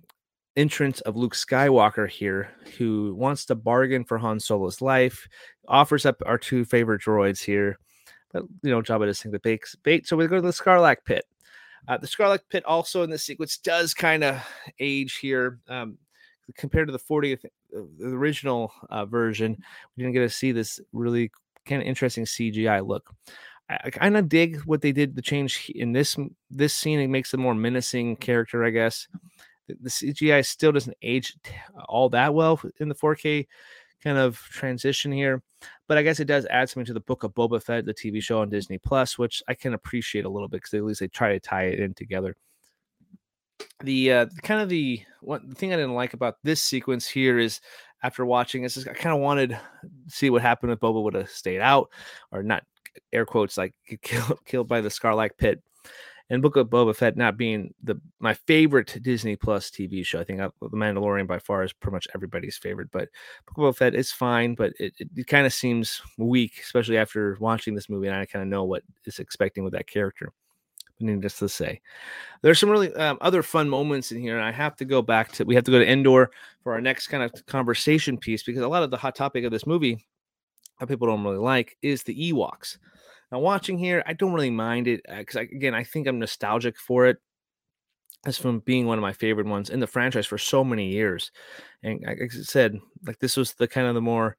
entrance 0.56 1.02
of 1.02 1.16
Luke 1.16 1.34
Skywalker 1.34 2.08
here, 2.08 2.50
who 2.78 3.14
wants 3.14 3.44
to 3.46 3.54
bargain 3.54 4.04
for 4.04 4.16
Han 4.16 4.40
Solo's 4.40 4.80
life, 4.80 5.28
offers 5.68 6.06
up 6.06 6.22
our 6.24 6.38
two 6.38 6.64
favorite 6.64 7.02
droids 7.02 7.44
here. 7.44 7.78
But 8.32 8.44
you 8.62 8.70
know, 8.70 8.80
Jabba 8.80 9.04
does 9.04 9.20
think 9.20 9.32
the 9.34 9.38
bait, 9.38 9.60
bait. 9.82 10.06
So 10.06 10.16
we 10.16 10.26
go 10.28 10.36
to 10.36 10.42
the 10.42 10.48
Sarlacc 10.48 11.04
pit. 11.04 11.26
Uh, 11.88 11.96
the 11.98 12.06
Sarlacc 12.06 12.40
pit 12.50 12.64
also 12.64 13.02
in 13.02 13.10
this 13.10 13.24
sequence 13.24 13.58
does 13.58 13.94
kind 13.94 14.24
of 14.24 14.40
age 14.80 15.16
here. 15.16 15.60
Um, 15.68 15.98
compared 16.56 16.88
to 16.88 16.92
the 16.92 16.98
40th 16.98 17.44
uh, 17.44 17.82
the 17.98 18.06
original 18.06 18.72
uh, 18.90 19.04
version, 19.04 19.56
we 19.96 20.02
didn't 20.02 20.14
get 20.14 20.20
to 20.20 20.30
see 20.30 20.52
this 20.52 20.80
really 20.92 21.30
kind 21.66 21.82
of 21.82 21.88
interesting 21.88 22.24
CGI 22.24 22.86
look. 22.86 23.10
I, 23.68 23.78
I 23.84 23.90
kind 23.90 24.16
of 24.16 24.28
dig 24.28 24.60
what 24.62 24.80
they 24.80 24.92
did 24.92 25.16
the 25.16 25.22
change 25.22 25.70
in 25.74 25.92
this 25.92 26.16
this 26.50 26.74
scene. 26.74 27.00
It 27.00 27.08
makes 27.08 27.34
a 27.34 27.36
more 27.36 27.54
menacing 27.54 28.16
character, 28.16 28.64
I 28.64 28.70
guess 28.70 29.08
the 29.68 29.90
CGI 29.90 30.44
still 30.44 30.72
doesn't 30.72 30.96
age 31.02 31.36
all 31.88 32.08
that 32.10 32.34
well 32.34 32.60
in 32.78 32.88
the 32.88 32.94
4K 32.94 33.46
kind 34.02 34.18
of 34.18 34.38
transition 34.38 35.12
here, 35.12 35.42
but 35.88 35.98
I 35.98 36.02
guess 36.02 36.20
it 36.20 36.26
does 36.26 36.46
add 36.46 36.68
something 36.68 36.86
to 36.86 36.94
the 36.94 37.00
Book 37.00 37.22
of 37.22 37.34
Boba 37.34 37.62
Fett, 37.62 37.86
the 37.86 37.94
TV 37.94 38.22
show 38.22 38.40
on 38.40 38.50
Disney 38.50 38.78
Plus, 38.78 39.18
which 39.18 39.42
I 39.48 39.54
can 39.54 39.74
appreciate 39.74 40.24
a 40.24 40.28
little 40.28 40.48
bit 40.48 40.58
because 40.58 40.74
at 40.74 40.84
least 40.84 41.00
they 41.00 41.08
try 41.08 41.32
to 41.32 41.40
tie 41.40 41.64
it 41.64 41.80
in 41.80 41.94
together. 41.94 42.36
The 43.82 44.12
uh, 44.12 44.26
kind 44.42 44.60
of 44.60 44.68
the 44.68 45.02
what 45.20 45.48
the 45.48 45.54
thing 45.54 45.72
I 45.72 45.76
didn't 45.76 45.94
like 45.94 46.14
about 46.14 46.36
this 46.42 46.62
sequence 46.62 47.06
here 47.08 47.38
is 47.38 47.60
after 48.02 48.24
watching 48.24 48.62
this, 48.62 48.76
is 48.76 48.86
I 48.86 48.92
kind 48.92 49.14
of 49.14 49.20
wanted 49.20 49.50
to 49.50 49.60
see 50.08 50.30
what 50.30 50.42
happened 50.42 50.72
if 50.72 50.78
Boba 50.78 51.02
would 51.02 51.14
have 51.14 51.30
stayed 51.30 51.60
out 51.60 51.90
or 52.32 52.42
not 52.42 52.62
air 53.12 53.26
quotes 53.26 53.56
like 53.56 53.74
killed 54.02 54.38
killed 54.46 54.68
by 54.68 54.80
the 54.80 54.88
Sarlacc 54.88 55.30
pit 55.38 55.62
and 56.30 56.42
Book 56.42 56.56
of 56.56 56.68
Boba 56.68 56.94
Fett 56.94 57.16
not 57.16 57.36
being 57.36 57.72
the 57.82 58.00
my 58.18 58.34
favorite 58.34 58.98
Disney 59.02 59.36
Plus 59.36 59.70
TV 59.70 60.04
show. 60.04 60.20
I 60.20 60.24
think 60.24 60.40
I, 60.40 60.48
The 60.60 60.68
Mandalorian 60.70 61.26
by 61.26 61.38
far 61.38 61.62
is 61.62 61.72
pretty 61.72 61.94
much 61.94 62.08
everybody's 62.14 62.56
favorite, 62.56 62.88
but 62.90 63.08
Book 63.46 63.58
of 63.58 63.74
Boba 63.74 63.76
Fett 63.76 63.94
is 63.94 64.10
fine, 64.10 64.54
but 64.54 64.72
it, 64.78 64.94
it, 64.98 65.08
it 65.16 65.26
kind 65.26 65.46
of 65.46 65.52
seems 65.52 66.02
weak, 66.18 66.60
especially 66.62 66.98
after 66.98 67.36
watching 67.40 67.74
this 67.74 67.88
movie, 67.88 68.08
and 68.08 68.16
I 68.16 68.26
kind 68.26 68.42
of 68.42 68.48
know 68.48 68.64
what 68.64 68.82
is 69.04 69.18
expecting 69.18 69.64
with 69.64 69.72
that 69.74 69.86
character. 69.86 70.32
But 70.98 71.06
needless 71.06 71.38
to 71.38 71.48
say, 71.48 71.80
there's 72.42 72.58
some 72.58 72.70
really 72.70 72.92
um, 72.94 73.18
other 73.20 73.42
fun 73.42 73.68
moments 73.68 74.12
in 74.12 74.20
here, 74.20 74.36
and 74.36 74.44
I 74.44 74.52
have 74.52 74.76
to 74.76 74.84
go 74.84 75.02
back 75.02 75.30
to 75.32 75.44
we 75.44 75.54
have 75.54 75.64
to 75.64 75.70
go 75.70 75.78
to 75.78 75.88
Endor 75.88 76.30
for 76.62 76.72
our 76.72 76.80
next 76.80 77.08
kind 77.08 77.22
of 77.22 77.46
conversation 77.46 78.18
piece 78.18 78.42
because 78.42 78.62
a 78.62 78.68
lot 78.68 78.82
of 78.82 78.90
the 78.90 78.96
hot 78.96 79.14
topic 79.14 79.44
of 79.44 79.52
this 79.52 79.66
movie 79.66 80.04
that 80.80 80.88
people 80.88 81.06
don't 81.06 81.24
really 81.24 81.38
like 81.38 81.76
is 81.82 82.02
the 82.02 82.32
Ewoks. 82.32 82.78
Now, 83.32 83.40
watching 83.40 83.78
here, 83.78 84.02
I 84.06 84.12
don't 84.12 84.32
really 84.32 84.50
mind 84.50 84.86
it 84.86 85.00
because, 85.08 85.36
uh, 85.36 85.40
again, 85.40 85.74
I 85.74 85.84
think 85.84 86.06
I'm 86.06 86.18
nostalgic 86.18 86.78
for 86.78 87.06
it 87.06 87.18
as 88.24 88.38
from 88.38 88.60
being 88.60 88.86
one 88.86 88.98
of 88.98 89.02
my 89.02 89.12
favorite 89.12 89.46
ones 89.46 89.70
in 89.70 89.80
the 89.80 89.86
franchise 89.86 90.26
for 90.26 90.38
so 90.38 90.64
many 90.64 90.88
years. 90.90 91.30
And 91.82 92.02
like 92.04 92.18
I 92.22 92.28
said, 92.28 92.78
like 93.06 93.18
this 93.18 93.36
was 93.36 93.54
the 93.54 93.68
kind 93.68 93.86
of 93.86 93.94
the 93.94 94.00
more 94.00 94.36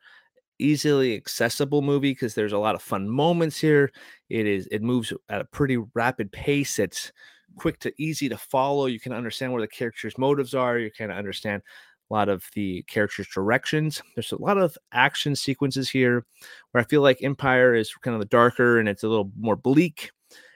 easily 0.60 1.16
accessible 1.16 1.82
movie 1.82 2.12
because 2.12 2.34
there's 2.34 2.54
a 2.54 2.58
lot 2.58 2.76
of 2.76 2.82
fun 2.82 3.08
moments 3.10 3.58
here. 3.58 3.92
It 4.30 4.46
is 4.46 4.68
it 4.72 4.82
moves 4.82 5.14
at 5.30 5.42
a 5.42 5.46
pretty 5.46 5.78
rapid 5.94 6.32
pace. 6.32 6.80
It's 6.80 7.12
quick 7.58 7.80
to 7.80 7.94
easy 7.98 8.30
to 8.30 8.38
follow. 8.38 8.88
You 8.88 9.00
can 9.00 9.14
understand 9.14 9.54
where 9.54 9.62
the 9.62 9.68
characters' 9.68 10.18
motives 10.18 10.54
are. 10.54 10.78
You 10.78 10.92
of 11.12 11.18
understand 11.18 11.62
a 12.10 12.14
lot 12.14 12.30
of 12.30 12.44
the 12.54 12.84
characters' 12.84 13.28
directions. 13.34 14.02
There's 14.16 14.32
a 14.32 14.42
lot 14.42 14.58
of 14.58 14.78
action 14.92 15.36
sequences 15.36 15.90
here 15.90 16.26
where 16.72 16.84
I 16.84 16.88
feel 16.88 17.02
like 17.02 17.24
Empire 17.24 17.76
is 17.76 17.94
kind 17.94 18.16
of 18.16 18.20
the 18.20 18.28
darker 18.28 18.80
and 18.80 18.88
it's 18.88 19.04
a 19.04 19.10
little 19.10 19.32
more 19.38 19.56
bleak. 19.56 20.12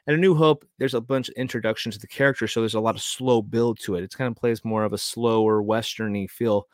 And 0.07 0.15
A 0.15 0.19
New 0.19 0.33
Hope, 0.33 0.65
there's 0.79 0.95
a 0.95 1.01
bunch 1.01 1.29
of 1.29 1.35
introductions 1.35 1.93
to 1.93 2.01
the 2.01 2.07
characters, 2.07 2.51
so 2.51 2.59
there's 2.59 2.73
a 2.73 2.79
lot 2.79 2.95
of 2.95 3.03
slow 3.03 3.39
build 3.39 3.79
to 3.81 3.95
it. 3.95 4.03
It 4.03 4.17
kind 4.17 4.27
of 4.27 4.35
plays 4.35 4.65
more 4.65 4.83
of 4.83 4.93
a 4.93 4.97
slower 4.97 5.61
westerny 5.61 6.27
feel 6.27 6.67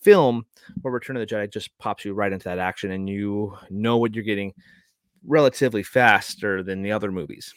film 0.00 0.44
where 0.82 0.92
Return 0.92 1.16
of 1.16 1.20
the 1.20 1.34
Jedi 1.34 1.52
just 1.52 1.76
pops 1.78 2.04
you 2.04 2.14
right 2.14 2.32
into 2.32 2.44
that 2.44 2.58
action 2.58 2.90
and 2.90 3.08
you 3.08 3.56
know 3.70 3.96
what 3.96 4.14
you're 4.14 4.24
getting 4.24 4.52
relatively 5.26 5.82
faster 5.82 6.62
than 6.62 6.82
the 6.82 6.92
other 6.92 7.12
movies. 7.12 7.54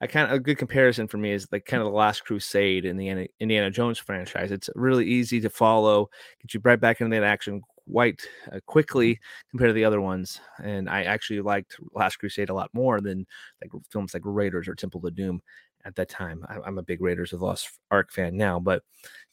I 0.00 0.06
kind 0.06 0.30
of 0.30 0.36
a 0.36 0.40
good 0.40 0.58
comparison 0.58 1.08
for 1.08 1.18
me 1.18 1.32
is 1.32 1.46
like 1.52 1.64
kind 1.64 1.80
of 1.82 1.86
the 1.86 1.96
Last 1.96 2.24
Crusade 2.24 2.84
in 2.84 2.96
the 2.96 3.28
Indiana 3.40 3.70
Jones 3.70 3.98
franchise. 3.98 4.50
It's 4.50 4.68
really 4.74 5.06
easy 5.06 5.40
to 5.40 5.50
follow, 5.50 6.10
get 6.40 6.54
you 6.54 6.60
right 6.62 6.80
back 6.80 7.00
into 7.00 7.14
that 7.16 7.24
action 7.24 7.62
quite 7.90 8.22
uh, 8.52 8.60
quickly 8.66 9.18
compared 9.50 9.68
to 9.70 9.74
the 9.74 9.84
other 9.84 10.00
ones. 10.00 10.40
And 10.62 10.88
I 10.88 11.04
actually 11.04 11.40
liked 11.40 11.76
Last 11.92 12.16
Crusade 12.16 12.50
a 12.50 12.54
lot 12.54 12.70
more 12.72 13.00
than 13.00 13.26
like 13.62 13.70
films 13.90 14.14
like 14.14 14.22
Raiders 14.24 14.68
or 14.68 14.74
Temple 14.74 15.06
of 15.06 15.14
Doom 15.14 15.40
at 15.84 15.94
that 15.96 16.08
time. 16.08 16.44
I, 16.48 16.66
am 16.66 16.78
a 16.78 16.82
big 16.82 17.00
Raiders 17.00 17.32
of 17.32 17.40
the 17.40 17.46
Lost 17.46 17.70
Ark 17.90 18.12
fan 18.12 18.36
now, 18.36 18.58
but 18.58 18.82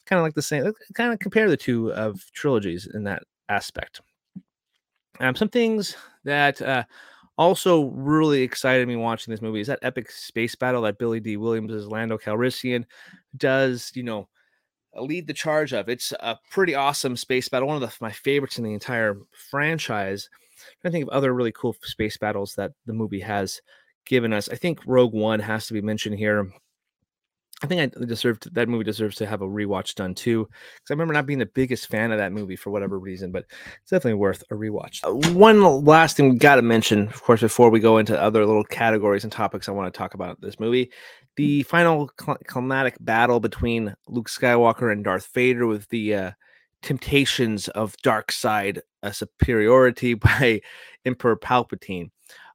kind 0.06 0.18
of 0.18 0.24
like 0.24 0.34
the 0.34 0.42
same. 0.42 0.72
Kind 0.94 1.12
of 1.12 1.18
compare 1.18 1.48
the 1.48 1.56
two 1.56 1.92
of 1.92 2.20
trilogies 2.32 2.88
in 2.92 3.04
that 3.04 3.22
aspect. 3.48 4.00
Um, 5.20 5.34
some 5.34 5.48
things 5.48 5.96
that 6.24 6.60
uh, 6.62 6.84
also 7.38 7.84
really 7.90 8.42
excited 8.42 8.86
me 8.86 8.96
watching 8.96 9.32
this 9.32 9.42
movie 9.42 9.60
is 9.60 9.66
that 9.66 9.78
epic 9.82 10.10
space 10.10 10.54
battle 10.54 10.82
that 10.82 10.98
Billy 10.98 11.20
Dee 11.20 11.36
Williams 11.36 11.72
as 11.72 11.86
Lando 11.86 12.18
Calrissian 12.18 12.84
does, 13.36 13.90
you 13.94 14.02
know, 14.02 14.28
uh, 14.96 15.02
lead 15.02 15.26
the 15.26 15.32
charge 15.32 15.72
of. 15.72 15.88
It's 15.88 16.12
a 16.20 16.38
pretty 16.50 16.74
awesome 16.74 17.16
space 17.16 17.48
battle, 17.48 17.68
one 17.68 17.82
of 17.82 17.88
the, 17.88 17.96
my 18.00 18.12
favorites 18.12 18.58
in 18.58 18.64
the 18.64 18.74
entire 18.74 19.16
franchise. 19.50 20.28
I 20.84 20.90
think 20.90 21.04
of 21.04 21.08
other 21.08 21.32
really 21.32 21.52
cool 21.52 21.74
space 21.82 22.16
battles 22.16 22.54
that 22.56 22.72
the 22.86 22.92
movie 22.92 23.20
has 23.20 23.60
given 24.06 24.32
us. 24.32 24.48
I 24.48 24.56
think 24.56 24.80
Rogue 24.86 25.14
One 25.14 25.40
has 25.40 25.66
to 25.66 25.72
be 25.72 25.80
mentioned 25.80 26.18
here. 26.18 26.50
I 27.62 27.66
think 27.66 27.96
I 27.96 28.04
deserved 28.04 28.52
that 28.54 28.68
movie 28.68 28.84
deserves 28.84 29.16
to 29.16 29.26
have 29.26 29.40
a 29.40 29.46
rewatch 29.46 29.94
done 29.94 30.14
too. 30.14 30.44
Because 30.46 30.90
I 30.90 30.94
remember 30.94 31.14
not 31.14 31.26
being 31.26 31.38
the 31.38 31.46
biggest 31.46 31.88
fan 31.88 32.10
of 32.10 32.18
that 32.18 32.32
movie 32.32 32.56
for 32.56 32.70
whatever 32.70 32.98
reason, 32.98 33.30
but 33.30 33.44
it's 33.80 33.90
definitely 33.90 34.14
worth 34.14 34.42
a 34.50 34.54
rewatch. 34.54 35.00
Uh, 35.04 35.32
one 35.32 35.62
last 35.84 36.16
thing 36.16 36.30
we 36.30 36.38
got 36.38 36.56
to 36.56 36.62
mention, 36.62 37.06
of 37.08 37.22
course, 37.22 37.40
before 37.40 37.70
we 37.70 37.78
go 37.78 37.98
into 37.98 38.20
other 38.20 38.44
little 38.44 38.64
categories 38.64 39.22
and 39.22 39.32
topics 39.32 39.68
I 39.68 39.72
want 39.72 39.92
to 39.92 39.96
talk 39.96 40.14
about 40.14 40.40
this 40.40 40.58
movie, 40.58 40.90
the 41.36 41.62
final 41.62 42.10
cl- 42.20 42.38
climatic 42.46 42.96
battle 43.00 43.38
between 43.38 43.94
Luke 44.08 44.28
Skywalker 44.28 44.90
and 44.90 45.04
Darth 45.04 45.28
Vader 45.32 45.66
with 45.66 45.88
the 45.88 46.14
uh, 46.14 46.30
temptations 46.82 47.68
of 47.68 47.96
dark 47.98 48.32
side 48.32 48.82
uh, 49.04 49.12
superiority 49.12 50.14
by 50.14 50.60
Emperor 51.04 51.36
Palpatine. 51.36 52.10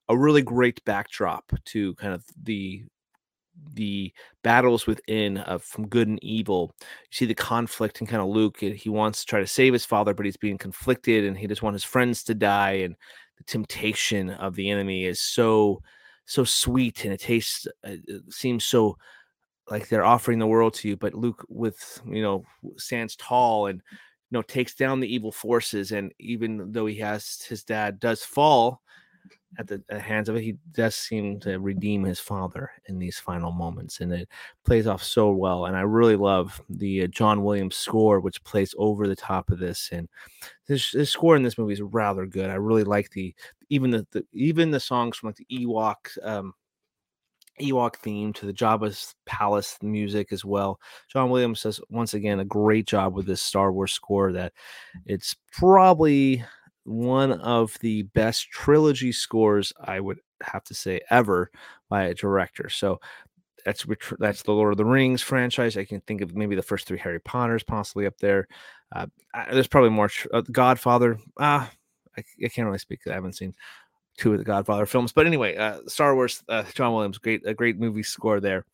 A 0.10 0.18
really 0.18 0.42
great 0.42 0.84
backdrop 0.86 1.52
to 1.66 1.94
kind 1.96 2.14
of 2.14 2.24
the 2.42 2.84
the 3.74 4.12
battles 4.44 4.88
within 4.88 5.38
of 5.40 5.64
from 5.64 5.88
good 5.88 6.08
and 6.08 6.24
evil. 6.24 6.74
You 6.82 6.86
see 7.12 7.26
the 7.26 7.36
conflict 7.36 8.00
and 8.00 8.10
kind 8.10 8.22
of 8.22 8.30
Luke. 8.30 8.60
He 8.60 8.90
wants 8.90 9.22
to 9.22 9.26
try 9.26 9.40
to 9.40 9.48
save 9.48 9.74
his 9.74 9.86
father, 9.86 10.14
but 10.14 10.26
he's 10.26 10.38
being 10.38 10.58
conflicted, 10.58 11.26
and 11.26 11.38
he 11.38 11.48
just 11.48 11.62
wants 11.62 11.84
his 11.84 11.90
friends 11.90 12.24
to 12.26 12.36
die. 12.36 12.72
And 12.72 12.96
the 13.38 13.44
temptation 13.44 14.32
of 14.32 14.56
the 14.56 14.70
enemy 14.70 15.06
is 15.06 15.22
so 15.22 15.82
so 16.26 16.44
sweet, 16.44 17.06
and 17.06 17.14
it 17.14 17.22
tastes 17.22 17.68
uh, 17.86 17.96
it 18.08 18.34
seems 18.34 18.66
so 18.66 18.98
like 19.70 19.90
they're 19.90 20.06
offering 20.06 20.40
the 20.40 20.48
world 20.48 20.74
to 20.76 20.88
you. 20.90 20.98
But 20.98 21.14
Luke, 21.14 21.46
with 21.50 22.02
you 22.06 22.22
know, 22.22 22.44
stands 22.78 23.16
tall 23.16 23.68
and 23.68 23.82
you 24.32 24.38
know 24.38 24.42
takes 24.42 24.76
down 24.76 25.00
the 25.00 25.14
evil 25.14 25.32
forces. 25.32 25.92
And 25.92 26.14
even 26.20 26.72
though 26.72 26.86
he 26.86 26.98
has 26.98 27.42
his 27.48 27.64
dad 27.64 28.00
does 28.00 28.24
fall 28.24 28.82
at 29.58 29.68
the 29.68 29.82
hands 30.00 30.30
of 30.30 30.36
it, 30.36 30.44
he 30.44 30.58
does 30.72 30.96
seem 30.96 31.40
to 31.40 31.58
redeem 31.60 32.04
his 32.04 32.20
father 32.20 32.70
in 32.88 33.00
these 33.00 33.18
final 33.18 33.52
moments, 33.52 34.02
and 34.02 34.12
it 34.12 34.28
plays 34.66 34.88
off 34.88 35.04
so 35.04 35.32
well. 35.32 35.66
And 35.66 35.76
I 35.76 35.82
really 35.82 36.16
love 36.16 36.62
the 36.70 37.04
uh, 37.04 37.08
John 37.08 37.44
Williams 37.44 37.76
score, 37.76 38.20
which 38.20 38.44
plays 38.44 38.76
over 38.78 39.08
the 39.08 39.16
top 39.16 39.50
of 39.50 39.60
this. 39.60 39.90
And 39.92 40.10
this, 40.68 40.92
this 40.92 41.12
score 41.12 41.36
in 41.36 41.44
this 41.44 41.58
movie 41.58 41.74
is 41.74 41.82
rather 41.82 42.26
good. 42.26 42.50
I 42.50 42.56
really 42.56 42.84
like 42.84 43.10
the 43.12 43.34
even 43.70 43.92
the, 43.92 44.06
the 44.12 44.26
even 44.34 44.72
the 44.72 44.80
songs 44.80 45.18
from 45.18 45.30
like 45.30 45.38
the 45.38 45.66
Ewok 45.66 45.96
um, 46.24 46.54
Ewok 47.60 47.98
theme 47.98 48.34
to 48.34 48.46
the 48.46 48.54
Jabba's 48.54 49.16
Palace 49.26 49.78
music 49.82 50.32
as 50.32 50.46
well. 50.46 50.80
John 51.12 51.30
Williams 51.30 51.64
does 51.64 51.82
once 51.90 52.14
again 52.14 52.40
a 52.40 52.46
great 52.46 52.86
job 52.86 53.16
with 53.16 53.26
this 53.26 53.42
Star 53.42 53.72
Wars 53.72 53.94
score. 53.94 54.32
That 54.32 54.54
it's 55.06 55.36
probably 55.52 56.44
one 56.88 57.34
of 57.34 57.78
the 57.82 58.04
best 58.04 58.50
trilogy 58.50 59.12
scores 59.12 59.74
I 59.80 60.00
would 60.00 60.20
have 60.42 60.64
to 60.66 60.74
say 60.74 61.02
ever 61.10 61.52
by 61.90 62.06
a 62.06 62.14
director. 62.14 62.70
So 62.70 63.00
that's 63.66 63.86
that's 64.20 64.44
the 64.44 64.54
Lord 64.54 64.74
of 64.74 64.78
the 64.78 64.86
Rings 64.86 65.22
franchise. 65.22 65.76
I 65.76 65.84
can 65.84 66.02
think 66.02 66.22
of 66.22 66.36
maybe 66.36 66.56
the 66.56 66.62
first 66.62 66.88
three 66.88 66.98
Harry 67.00 67.20
Potters 67.20 67.64
possibly 67.64 68.06
up 68.06 68.18
there. 68.20 68.48
Uh, 68.96 69.08
there's 69.52 69.68
probably 69.68 69.90
more. 69.90 70.10
Uh, 70.34 70.42
Godfather. 70.52 71.18
Ah, 71.40 71.70
I, 72.18 72.24
I, 72.44 72.48
can't 72.48 72.66
really 72.66 72.78
speak. 72.78 73.02
I 73.08 73.14
haven't 73.14 73.34
seen 73.36 73.54
two 74.18 74.32
of 74.32 74.40
the 74.40 74.46
Godfather 74.46 74.86
films, 74.86 75.12
but 75.12 75.28
anyway, 75.28 75.58
uh, 75.58 75.80
Star 75.88 76.16
Wars. 76.16 76.44
Uh, 76.48 76.64
John 76.74 76.94
Williams, 76.94 77.18
great 77.18 77.46
a 77.46 77.54
great 77.54 77.78
movie 77.78 78.04
score 78.04 78.40
there. 78.40 78.66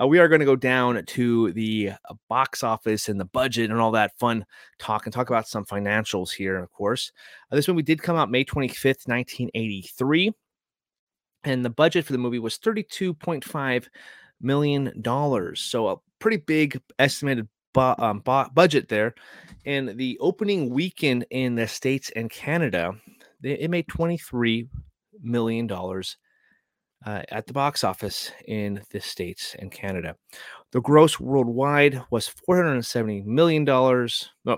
Uh, 0.00 0.06
we 0.06 0.18
are 0.18 0.28
going 0.28 0.40
to 0.40 0.46
go 0.46 0.56
down 0.56 1.02
to 1.06 1.52
the 1.52 1.90
uh, 1.90 2.14
box 2.28 2.62
office 2.62 3.08
and 3.08 3.20
the 3.20 3.24
budget 3.26 3.70
and 3.70 3.80
all 3.80 3.90
that 3.92 4.18
fun 4.18 4.44
talk 4.78 5.06
and 5.06 5.12
talk 5.12 5.30
about 5.30 5.48
some 5.48 5.64
financials 5.64 6.30
here, 6.30 6.56
of 6.56 6.70
course. 6.72 7.12
Uh, 7.50 7.56
this 7.56 7.68
movie 7.68 7.82
did 7.82 8.02
come 8.02 8.16
out 8.16 8.30
May 8.30 8.44
25th, 8.44 9.06
1983. 9.06 10.32
And 11.44 11.64
the 11.64 11.70
budget 11.70 12.04
for 12.04 12.12
the 12.12 12.18
movie 12.18 12.38
was 12.38 12.58
$32.5 12.58 13.86
million. 14.40 15.56
So 15.56 15.88
a 15.88 15.96
pretty 16.18 16.36
big 16.36 16.80
estimated 16.98 17.48
bu- 17.72 17.94
um, 17.98 18.20
bu- 18.20 18.50
budget 18.54 18.88
there. 18.88 19.14
And 19.64 19.96
the 19.96 20.18
opening 20.20 20.70
weekend 20.70 21.26
in 21.30 21.54
the 21.54 21.66
States 21.66 22.10
and 22.14 22.30
Canada, 22.30 22.94
they, 23.40 23.52
it 23.52 23.70
made 23.70 23.88
$23 23.88 24.68
million 25.22 25.68
uh, 27.06 27.22
at 27.30 27.46
the 27.46 27.52
box 27.52 27.84
office 27.84 28.32
in 28.46 28.82
the 28.90 29.00
States 29.00 29.54
and 29.58 29.70
Canada. 29.70 30.16
The 30.72 30.80
gross 30.80 31.20
worldwide 31.20 32.02
was 32.10 32.32
$470 32.48 33.24
million. 33.26 33.64
No, 33.64 34.08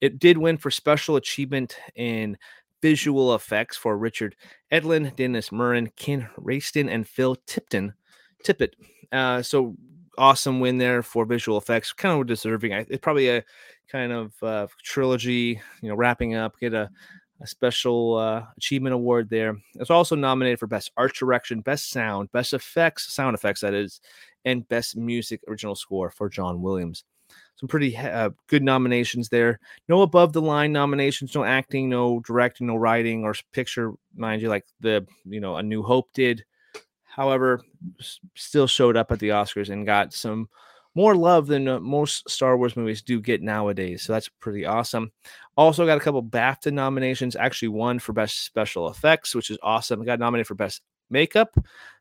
It 0.00 0.18
did 0.18 0.38
win 0.38 0.56
for 0.56 0.70
Special 0.70 1.16
Achievement 1.16 1.76
in 1.94 2.38
Visual 2.80 3.34
Effects 3.34 3.76
for 3.76 3.98
Richard 3.98 4.34
Edlund, 4.72 5.14
Dennis 5.16 5.50
Muren, 5.50 5.94
Ken 5.96 6.28
Ralston, 6.38 6.88
and 6.88 7.06
Phil 7.06 7.36
Tipton. 7.46 7.92
Tippett. 8.44 8.72
Uh, 9.12 9.42
so 9.42 9.74
awesome 10.20 10.60
win 10.60 10.78
there 10.78 11.02
for 11.02 11.24
visual 11.24 11.58
effects. 11.58 11.92
Kind 11.92 12.20
of 12.20 12.26
deserving. 12.26 12.72
It's 12.72 13.00
probably 13.00 13.28
a 13.28 13.44
kind 13.88 14.12
of 14.12 14.42
uh, 14.42 14.66
trilogy, 14.82 15.60
you 15.82 15.88
know, 15.88 15.96
wrapping 15.96 16.34
up. 16.34 16.58
Get 16.60 16.74
a, 16.74 16.90
a 17.40 17.46
special 17.46 18.16
uh, 18.16 18.44
achievement 18.56 18.94
award 18.94 19.30
there. 19.30 19.56
It's 19.74 19.90
also 19.90 20.14
nominated 20.14 20.58
for 20.58 20.66
best 20.66 20.92
art 20.96 21.14
direction, 21.14 21.62
best 21.62 21.90
sound, 21.90 22.30
best 22.32 22.52
effects, 22.52 23.12
sound 23.12 23.34
effects 23.34 23.62
that 23.62 23.74
is, 23.74 24.00
and 24.44 24.68
best 24.68 24.96
music 24.96 25.40
original 25.48 25.74
score 25.74 26.10
for 26.10 26.28
John 26.28 26.62
Williams. 26.62 27.04
Some 27.56 27.68
pretty 27.68 27.96
uh, 27.96 28.30
good 28.46 28.62
nominations 28.62 29.28
there. 29.28 29.60
No 29.88 30.02
above 30.02 30.32
the 30.32 30.42
line 30.42 30.72
nominations, 30.72 31.34
no 31.34 31.44
acting, 31.44 31.88
no 31.88 32.20
directing, 32.20 32.66
no 32.66 32.76
writing 32.76 33.24
or 33.24 33.34
picture, 33.52 33.92
mind 34.14 34.42
you, 34.42 34.48
like 34.48 34.64
the 34.80 35.06
you 35.24 35.40
know 35.40 35.56
A 35.56 35.62
New 35.62 35.82
Hope 35.82 36.08
did. 36.12 36.44
However, 37.14 37.62
still 38.34 38.66
showed 38.66 38.96
up 38.96 39.10
at 39.10 39.18
the 39.18 39.30
Oscars 39.30 39.70
and 39.70 39.86
got 39.86 40.12
some 40.12 40.48
more 40.94 41.14
love 41.14 41.46
than 41.46 41.68
uh, 41.68 41.80
most 41.80 42.28
Star 42.28 42.56
Wars 42.56 42.76
movies 42.76 43.02
do 43.02 43.20
get 43.20 43.42
nowadays. 43.42 44.02
So 44.02 44.12
that's 44.12 44.28
pretty 44.28 44.64
awesome. 44.64 45.12
Also 45.56 45.86
got 45.86 45.98
a 45.98 46.00
couple 46.00 46.22
BAFTA 46.22 46.72
nominations. 46.72 47.36
Actually, 47.36 47.68
one 47.68 47.98
for 47.98 48.12
best 48.12 48.44
special 48.44 48.88
effects, 48.88 49.34
which 49.34 49.50
is 49.50 49.58
awesome. 49.62 50.04
Got 50.04 50.18
nominated 50.18 50.46
for 50.46 50.54
best 50.54 50.82
makeup, 51.10 51.56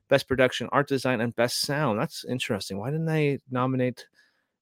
best 0.07 0.27
production, 0.27 0.69
art 0.71 0.87
design, 0.87 1.21
and 1.21 1.35
best 1.35 1.61
sound. 1.61 1.99
That's 1.99 2.25
interesting. 2.25 2.79
Why 2.79 2.91
didn't 2.91 3.05
they 3.05 3.39
nominate 3.49 4.07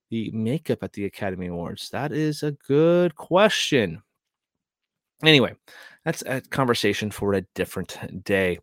the 0.09 0.31
makeup 0.31 0.83
at 0.83 0.93
the 0.93 1.05
Academy 1.05 1.47
Awards? 1.47 1.89
That 1.89 2.11
is 2.11 2.43
a 2.43 2.51
good 2.51 3.15
question. 3.15 4.01
Anyway, 5.23 5.53
that's 6.07 6.23
a 6.25 6.39
conversation 6.39 7.11
for 7.11 7.33
a 7.33 7.41
different 7.53 8.23
day. 8.23 8.59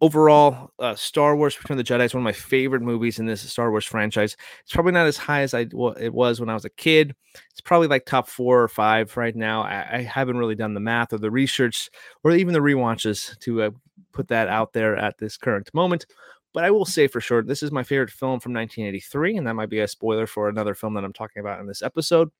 Overall, 0.00 0.72
uh, 0.80 0.96
Star 0.96 1.36
Wars: 1.36 1.56
Return 1.56 1.78
of 1.78 1.86
the 1.86 1.94
Jedi 1.94 2.04
is 2.04 2.14
one 2.14 2.22
of 2.22 2.24
my 2.24 2.32
favorite 2.32 2.82
movies 2.82 3.20
in 3.20 3.26
this 3.26 3.48
Star 3.48 3.70
Wars 3.70 3.84
franchise. 3.84 4.36
It's 4.62 4.72
probably 4.72 4.90
not 4.90 5.06
as 5.06 5.16
high 5.16 5.42
as 5.42 5.54
I 5.54 5.68
well, 5.72 5.92
it 5.92 6.12
was 6.12 6.40
when 6.40 6.48
I 6.48 6.54
was 6.54 6.64
a 6.64 6.70
kid. 6.70 7.14
It's 7.52 7.60
probably 7.60 7.86
like 7.86 8.06
top 8.06 8.28
four 8.28 8.60
or 8.60 8.66
five 8.66 9.16
right 9.16 9.36
now. 9.36 9.62
I, 9.62 9.98
I 9.98 10.02
haven't 10.02 10.38
really 10.38 10.56
done 10.56 10.74
the 10.74 10.80
math 10.80 11.12
or 11.12 11.18
the 11.18 11.30
research 11.30 11.90
or 12.24 12.32
even 12.32 12.54
the 12.54 12.60
re-watches 12.60 13.36
to 13.42 13.62
uh, 13.62 13.70
put 14.12 14.26
that 14.26 14.48
out 14.48 14.72
there 14.72 14.96
at 14.96 15.16
this 15.18 15.36
current 15.36 15.72
moment. 15.72 16.06
But 16.52 16.64
I 16.64 16.72
will 16.72 16.86
say 16.86 17.06
for 17.06 17.20
sure, 17.20 17.44
this 17.44 17.62
is 17.62 17.70
my 17.70 17.84
favorite 17.84 18.10
film 18.10 18.40
from 18.40 18.52
1983, 18.52 19.36
and 19.36 19.46
that 19.46 19.54
might 19.54 19.70
be 19.70 19.78
a 19.78 19.86
spoiler 19.86 20.26
for 20.26 20.48
another 20.48 20.74
film 20.74 20.94
that 20.94 21.04
I'm 21.04 21.12
talking 21.12 21.38
about 21.38 21.60
in 21.60 21.68
this 21.68 21.82
episode. 21.82 22.30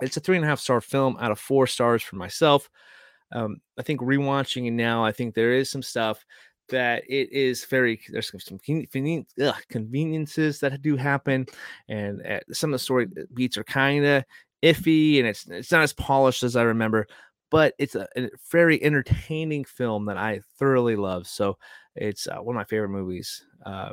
It's 0.00 0.16
a 0.16 0.20
three 0.20 0.36
and 0.36 0.44
a 0.44 0.48
half 0.48 0.60
star 0.60 0.80
film 0.80 1.16
out 1.18 1.32
of 1.32 1.40
four 1.40 1.66
stars 1.66 2.00
for 2.00 2.14
myself. 2.14 2.70
Um, 3.34 3.58
I 3.78 3.82
think 3.82 4.00
rewatching 4.00 4.66
it 4.66 4.70
now, 4.70 5.04
I 5.04 5.12
think 5.12 5.34
there 5.34 5.52
is 5.52 5.70
some 5.70 5.82
stuff 5.82 6.24
that 6.70 7.02
it 7.08 7.30
is 7.30 7.64
very 7.66 8.00
there's 8.08 8.32
some 8.42 8.58
conveniences 9.68 10.60
that 10.60 10.80
do 10.80 10.96
happen, 10.96 11.46
and 11.88 12.26
uh, 12.26 12.40
some 12.52 12.70
of 12.70 12.72
the 12.72 12.78
story 12.78 13.06
uh, 13.18 13.22
beats 13.34 13.58
are 13.58 13.64
kind 13.64 14.04
of 14.04 14.24
iffy, 14.62 15.18
and 15.18 15.26
it's 15.26 15.46
it's 15.48 15.72
not 15.72 15.82
as 15.82 15.92
polished 15.92 16.42
as 16.42 16.56
I 16.56 16.62
remember, 16.62 17.06
but 17.50 17.74
it's 17.78 17.94
a, 17.94 18.08
a 18.16 18.30
very 18.50 18.82
entertaining 18.82 19.64
film 19.64 20.06
that 20.06 20.16
I 20.16 20.40
thoroughly 20.58 20.96
love. 20.96 21.26
So 21.26 21.58
it's 21.96 22.26
uh, 22.26 22.38
one 22.38 22.56
of 22.56 22.60
my 22.60 22.64
favorite 22.64 22.88
movies. 22.88 23.44
Uh, 23.66 23.92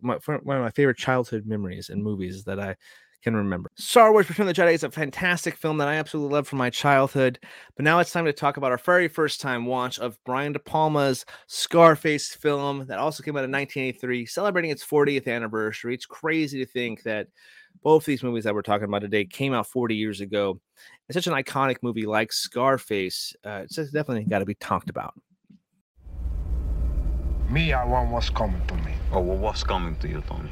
my, 0.00 0.14
one 0.42 0.56
of 0.56 0.62
my 0.62 0.70
favorite 0.70 0.96
childhood 0.96 1.46
memories 1.46 1.90
and 1.90 2.02
movies 2.02 2.44
that 2.44 2.58
I 2.58 2.76
can 3.22 3.34
remember. 3.34 3.68
Star 3.76 4.12
Wars 4.12 4.28
Return 4.28 4.48
of 4.48 4.54
the 4.54 4.62
Jedi 4.62 4.74
is 4.74 4.84
a 4.84 4.90
fantastic 4.90 5.56
film 5.56 5.78
that 5.78 5.88
I 5.88 5.96
absolutely 5.96 6.34
love 6.34 6.46
from 6.46 6.58
my 6.58 6.70
childhood. 6.70 7.38
But 7.76 7.84
now 7.84 7.98
it's 7.98 8.12
time 8.12 8.24
to 8.24 8.32
talk 8.32 8.56
about 8.56 8.70
our 8.70 8.78
very 8.78 9.08
first 9.08 9.40
time 9.40 9.66
watch 9.66 9.98
of 9.98 10.18
Brian 10.24 10.52
De 10.52 10.58
Palma's 10.58 11.24
Scarface 11.46 12.34
film 12.34 12.86
that 12.86 12.98
also 12.98 13.22
came 13.22 13.36
out 13.36 13.44
in 13.44 13.50
1983, 13.50 14.26
celebrating 14.26 14.70
its 14.70 14.84
40th 14.84 15.26
anniversary. 15.26 15.94
It's 15.94 16.06
crazy 16.06 16.64
to 16.64 16.70
think 16.70 17.02
that 17.02 17.28
both 17.82 18.04
these 18.04 18.22
movies 18.22 18.44
that 18.44 18.54
we're 18.54 18.62
talking 18.62 18.84
about 18.84 19.00
today 19.00 19.24
came 19.24 19.52
out 19.52 19.66
40 19.66 19.94
years 19.94 20.20
ago. 20.20 20.60
It's 21.08 21.16
such 21.16 21.26
an 21.26 21.32
iconic 21.32 21.76
movie 21.82 22.06
like 22.06 22.32
Scarface. 22.32 23.34
Uh, 23.44 23.62
it's 23.64 23.76
definitely 23.76 24.24
got 24.24 24.40
to 24.40 24.46
be 24.46 24.54
talked 24.54 24.90
about. 24.90 25.14
Me, 27.50 27.72
I 27.72 27.84
want 27.84 28.10
what's 28.10 28.28
coming 28.28 28.60
to 28.66 28.74
me. 28.76 28.92
Oh, 29.12 29.20
well, 29.20 29.36
what's 29.36 29.62
coming 29.62 29.94
to 29.96 30.08
you, 30.08 30.22
Tony? 30.26 30.48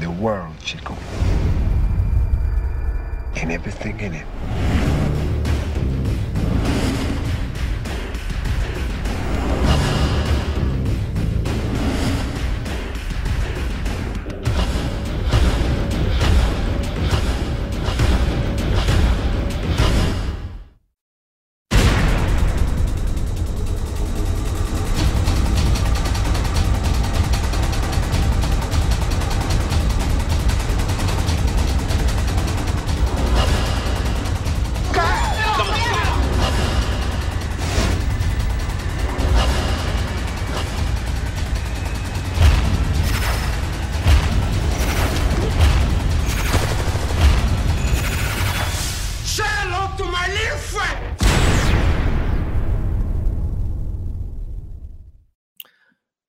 The 0.00 0.10
world, 0.10 0.54
Chico. 0.62 0.96
And 3.36 3.52
everything 3.52 3.98
in 4.00 4.14
it. 4.14 4.77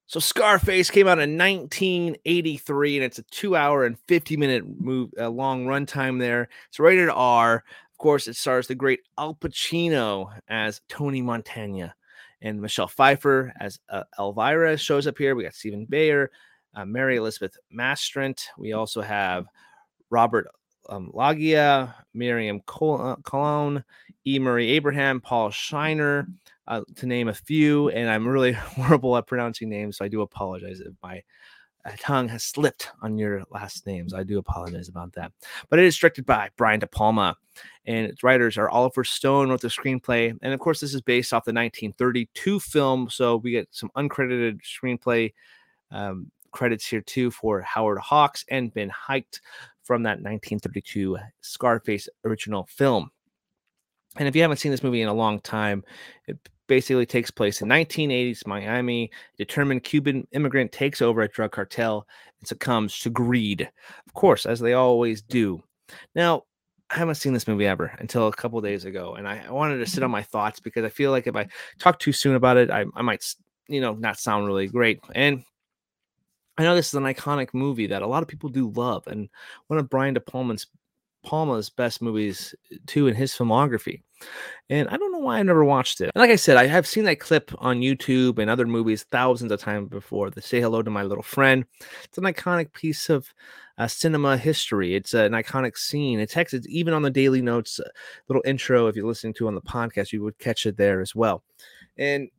So 0.09 0.19
Scarface 0.19 0.89
came 0.89 1.07
out 1.07 1.19
in 1.19 1.37
1983, 1.37 2.97
and 2.97 3.05
it's 3.05 3.19
a 3.19 3.23
two-hour 3.29 3.85
and 3.85 3.95
50-minute 4.07 4.81
move, 4.81 5.11
a 5.19 5.29
long 5.29 5.67
runtime 5.67 6.17
there. 6.17 6.49
It's 6.67 6.79
rated 6.79 7.09
R. 7.09 7.63
Of 7.91 7.97
course, 7.99 8.27
it 8.27 8.35
stars 8.35 8.65
the 8.65 8.73
great 8.73 9.01
Al 9.19 9.35
Pacino 9.35 10.31
as 10.47 10.81
Tony 10.89 11.21
Montana, 11.21 11.93
and 12.41 12.59
Michelle 12.59 12.87
Pfeiffer 12.87 13.53
as 13.59 13.79
uh, 13.87 14.01
Elvira 14.17 14.77
shows 14.77 15.05
up 15.05 15.15
here. 15.15 15.35
We 15.35 15.43
got 15.43 15.53
Steven 15.53 15.85
Bauer, 15.85 16.31
uh, 16.73 16.85
Mary 16.85 17.17
Elizabeth 17.17 17.55
Mastrant. 17.71 18.47
We 18.57 18.73
also 18.73 19.01
have 19.01 19.45
Robert 20.09 20.47
um, 20.89 21.11
Loggia, 21.13 21.93
Miriam 22.15 22.61
Col- 22.61 23.15
uh, 23.31 23.81
E. 24.25 24.39
Murray 24.39 24.71
Abraham, 24.71 25.21
Paul 25.21 25.51
Shenar, 25.51 26.25
uh, 26.69 26.81
to 26.95 27.05
name 27.05 27.27
a 27.27 27.33
few. 27.33 27.89
And 27.89 28.09
I'm 28.09 28.27
really 28.27 28.51
horrible 28.53 29.17
at 29.17 29.27
pronouncing 29.27 29.69
names, 29.69 29.97
so 29.97 30.05
I 30.05 30.07
do 30.07 30.21
apologize 30.21 30.79
if 30.79 30.93
my 31.03 31.21
uh, 31.85 31.91
tongue 31.99 32.27
has 32.29 32.43
slipped 32.43 32.89
on 33.01 33.17
your 33.17 33.43
last 33.49 33.85
names. 33.85 34.13
I 34.13 34.23
do 34.23 34.37
apologize 34.37 34.87
about 34.87 35.13
that. 35.13 35.31
But 35.69 35.79
it 35.79 35.85
is 35.85 35.97
directed 35.97 36.25
by 36.25 36.49
Brian 36.55 36.79
De 36.79 36.87
Palma, 36.87 37.35
and 37.85 38.05
its 38.05 38.23
writers 38.23 38.57
are 38.57 38.69
Oliver 38.69 39.03
Stone 39.03 39.49
wrote 39.49 39.61
the 39.61 39.67
screenplay, 39.67 40.37
and 40.41 40.53
of 40.53 40.59
course, 40.59 40.79
this 40.79 40.93
is 40.93 41.01
based 41.01 41.33
off 41.33 41.45
the 41.45 41.53
1932 41.53 42.59
film, 42.59 43.09
so 43.09 43.37
we 43.37 43.51
get 43.51 43.67
some 43.71 43.89
uncredited 43.97 44.59
screenplay 44.61 45.33
um, 45.91 46.31
credits 46.51 46.85
here 46.85 47.01
too 47.01 47.31
for 47.31 47.61
Howard 47.61 47.99
Hawks 47.99 48.45
and 48.49 48.73
Ben 48.73 48.91
Hecht 49.07 49.41
from 49.83 50.03
that 50.03 50.21
1932 50.21 51.17
Scarface 51.41 52.09
original 52.25 52.67
film. 52.69 53.11
And 54.17 54.27
if 54.27 54.35
you 54.35 54.41
haven't 54.41 54.57
seen 54.57 54.71
this 54.71 54.83
movie 54.83 55.01
in 55.01 55.07
a 55.07 55.13
long 55.13 55.39
time, 55.39 55.83
it 56.27 56.37
basically 56.69 57.05
takes 57.05 57.31
place 57.31 57.61
in 57.61 57.67
1980s 57.67 58.47
Miami. 58.47 59.11
Determined 59.37 59.83
Cuban 59.83 60.25
immigrant 60.31 60.71
takes 60.71 61.01
over 61.01 61.21
a 61.21 61.27
drug 61.27 61.51
cartel 61.51 62.07
and 62.39 62.47
succumbs 62.47 62.97
to 62.99 63.09
greed, 63.09 63.69
of 64.07 64.13
course, 64.13 64.45
as 64.45 64.61
they 64.61 64.73
always 64.73 65.21
do. 65.21 65.61
Now, 66.15 66.43
I 66.89 66.97
haven't 66.97 67.15
seen 67.15 67.33
this 67.33 67.47
movie 67.47 67.67
ever 67.67 67.91
until 67.99 68.27
a 68.27 68.33
couple 68.33 68.61
days 68.61 68.85
ago, 68.85 69.15
and 69.15 69.27
I, 69.27 69.43
I, 69.47 69.51
wanted 69.51 69.77
to 69.79 69.85
sit 69.85 70.01
on 70.01 70.07
mm-hmm. 70.07 70.13
my 70.13 70.23
thoughts 70.23 70.59
because 70.59 70.85
I 70.85 70.89
feel 70.89 71.11
like 71.11 71.27
if 71.27 71.35
I 71.35 71.47
talk 71.77 71.99
too 71.99 72.13
soon 72.13 72.35
about 72.35 72.57
it, 72.57 72.71
I, 72.71 72.85
I 72.95 73.01
might, 73.01 73.25
you 73.67 73.81
know, 73.81 73.93
not 73.95 74.17
sound 74.17 74.47
really 74.47 74.67
great. 74.67 74.99
And 75.13 75.43
I 76.57 76.63
know 76.63 76.75
this 76.75 76.87
is 76.87 76.95
an 76.95 77.03
iconic 77.03 77.53
movie 77.53 77.87
that 77.87 78.01
a 78.01 78.07
lot 78.07 78.23
of 78.23 78.29
people 78.29 78.49
do 78.49 78.71
love, 78.71 79.05
and 79.07 79.29
one 79.67 79.79
of 79.79 79.89
Brian 79.89 80.13
De 80.13 80.19
Palma's 80.19 80.67
Palma's 81.23 81.69
best 81.69 82.01
movies 82.01 82.55
uh, 82.71 82.77
too 82.85 83.07
in 83.07 83.15
his 83.15 83.33
filmography. 83.33 84.01
And 84.69 84.87
I 84.89 84.97
don't 84.97 85.11
know 85.11 85.19
why 85.19 85.39
I 85.39 85.43
never 85.43 85.63
watched 85.63 86.01
it. 86.01 86.11
And 86.13 86.21
like 86.21 86.29
I 86.29 86.35
said, 86.35 86.57
I 86.57 86.67
have 86.67 86.85
seen 86.85 87.05
that 87.05 87.19
clip 87.19 87.51
on 87.57 87.79
YouTube 87.79 88.37
and 88.37 88.49
other 88.49 88.65
movies 88.67 89.05
thousands 89.11 89.51
of 89.51 89.61
times 89.61 89.89
before. 89.89 90.29
The 90.29 90.41
Say 90.41 90.59
Hello 90.59 90.81
to 90.81 90.91
My 90.91 91.03
Little 91.03 91.23
Friend. 91.23 91.65
It's 92.03 92.17
an 92.17 92.25
iconic 92.25 92.73
piece 92.73 93.09
of 93.09 93.33
uh, 93.77 93.87
cinema 93.87 94.37
history. 94.37 94.95
It's 94.95 95.13
an 95.13 95.31
iconic 95.31 95.77
scene. 95.77 96.19
It's. 96.19 96.35
Even 96.67 96.93
on 96.93 97.01
the 97.01 97.09
Daily 97.09 97.41
Notes 97.41 97.79
uh, 97.79 97.87
little 98.27 98.43
intro. 98.45 98.87
If 98.87 98.95
you're 98.95 99.07
listening 99.07 99.33
to 99.35 99.47
on 99.47 99.55
the 99.55 99.61
podcast, 99.61 100.11
you 100.11 100.21
would 100.23 100.37
catch 100.37 100.65
it 100.65 100.75
there 100.75 100.99
as 100.99 101.15
well. 101.15 101.43
And 101.97 102.29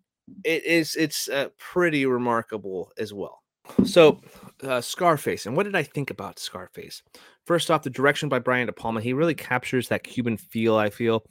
it 0.44 0.64
is. 0.64 0.96
It's 0.96 1.28
uh, 1.28 1.48
pretty 1.58 2.04
remarkable 2.04 2.92
as 2.98 3.14
well. 3.14 3.42
So, 3.84 4.20
uh, 4.62 4.80
Scarface. 4.80 5.46
And 5.46 5.56
what 5.56 5.64
did 5.64 5.76
I 5.76 5.82
think 5.82 6.10
about 6.10 6.38
Scarface? 6.38 7.02
First 7.44 7.70
off, 7.70 7.82
the 7.82 7.90
direction 7.90 8.28
by 8.28 8.38
Brian 8.38 8.66
De 8.66 8.72
Palma, 8.72 9.00
he 9.00 9.12
really 9.12 9.34
captures 9.34 9.88
that 9.88 10.04
Cuban 10.04 10.36
feel, 10.36 10.76
I 10.76 10.90
feel, 10.90 11.24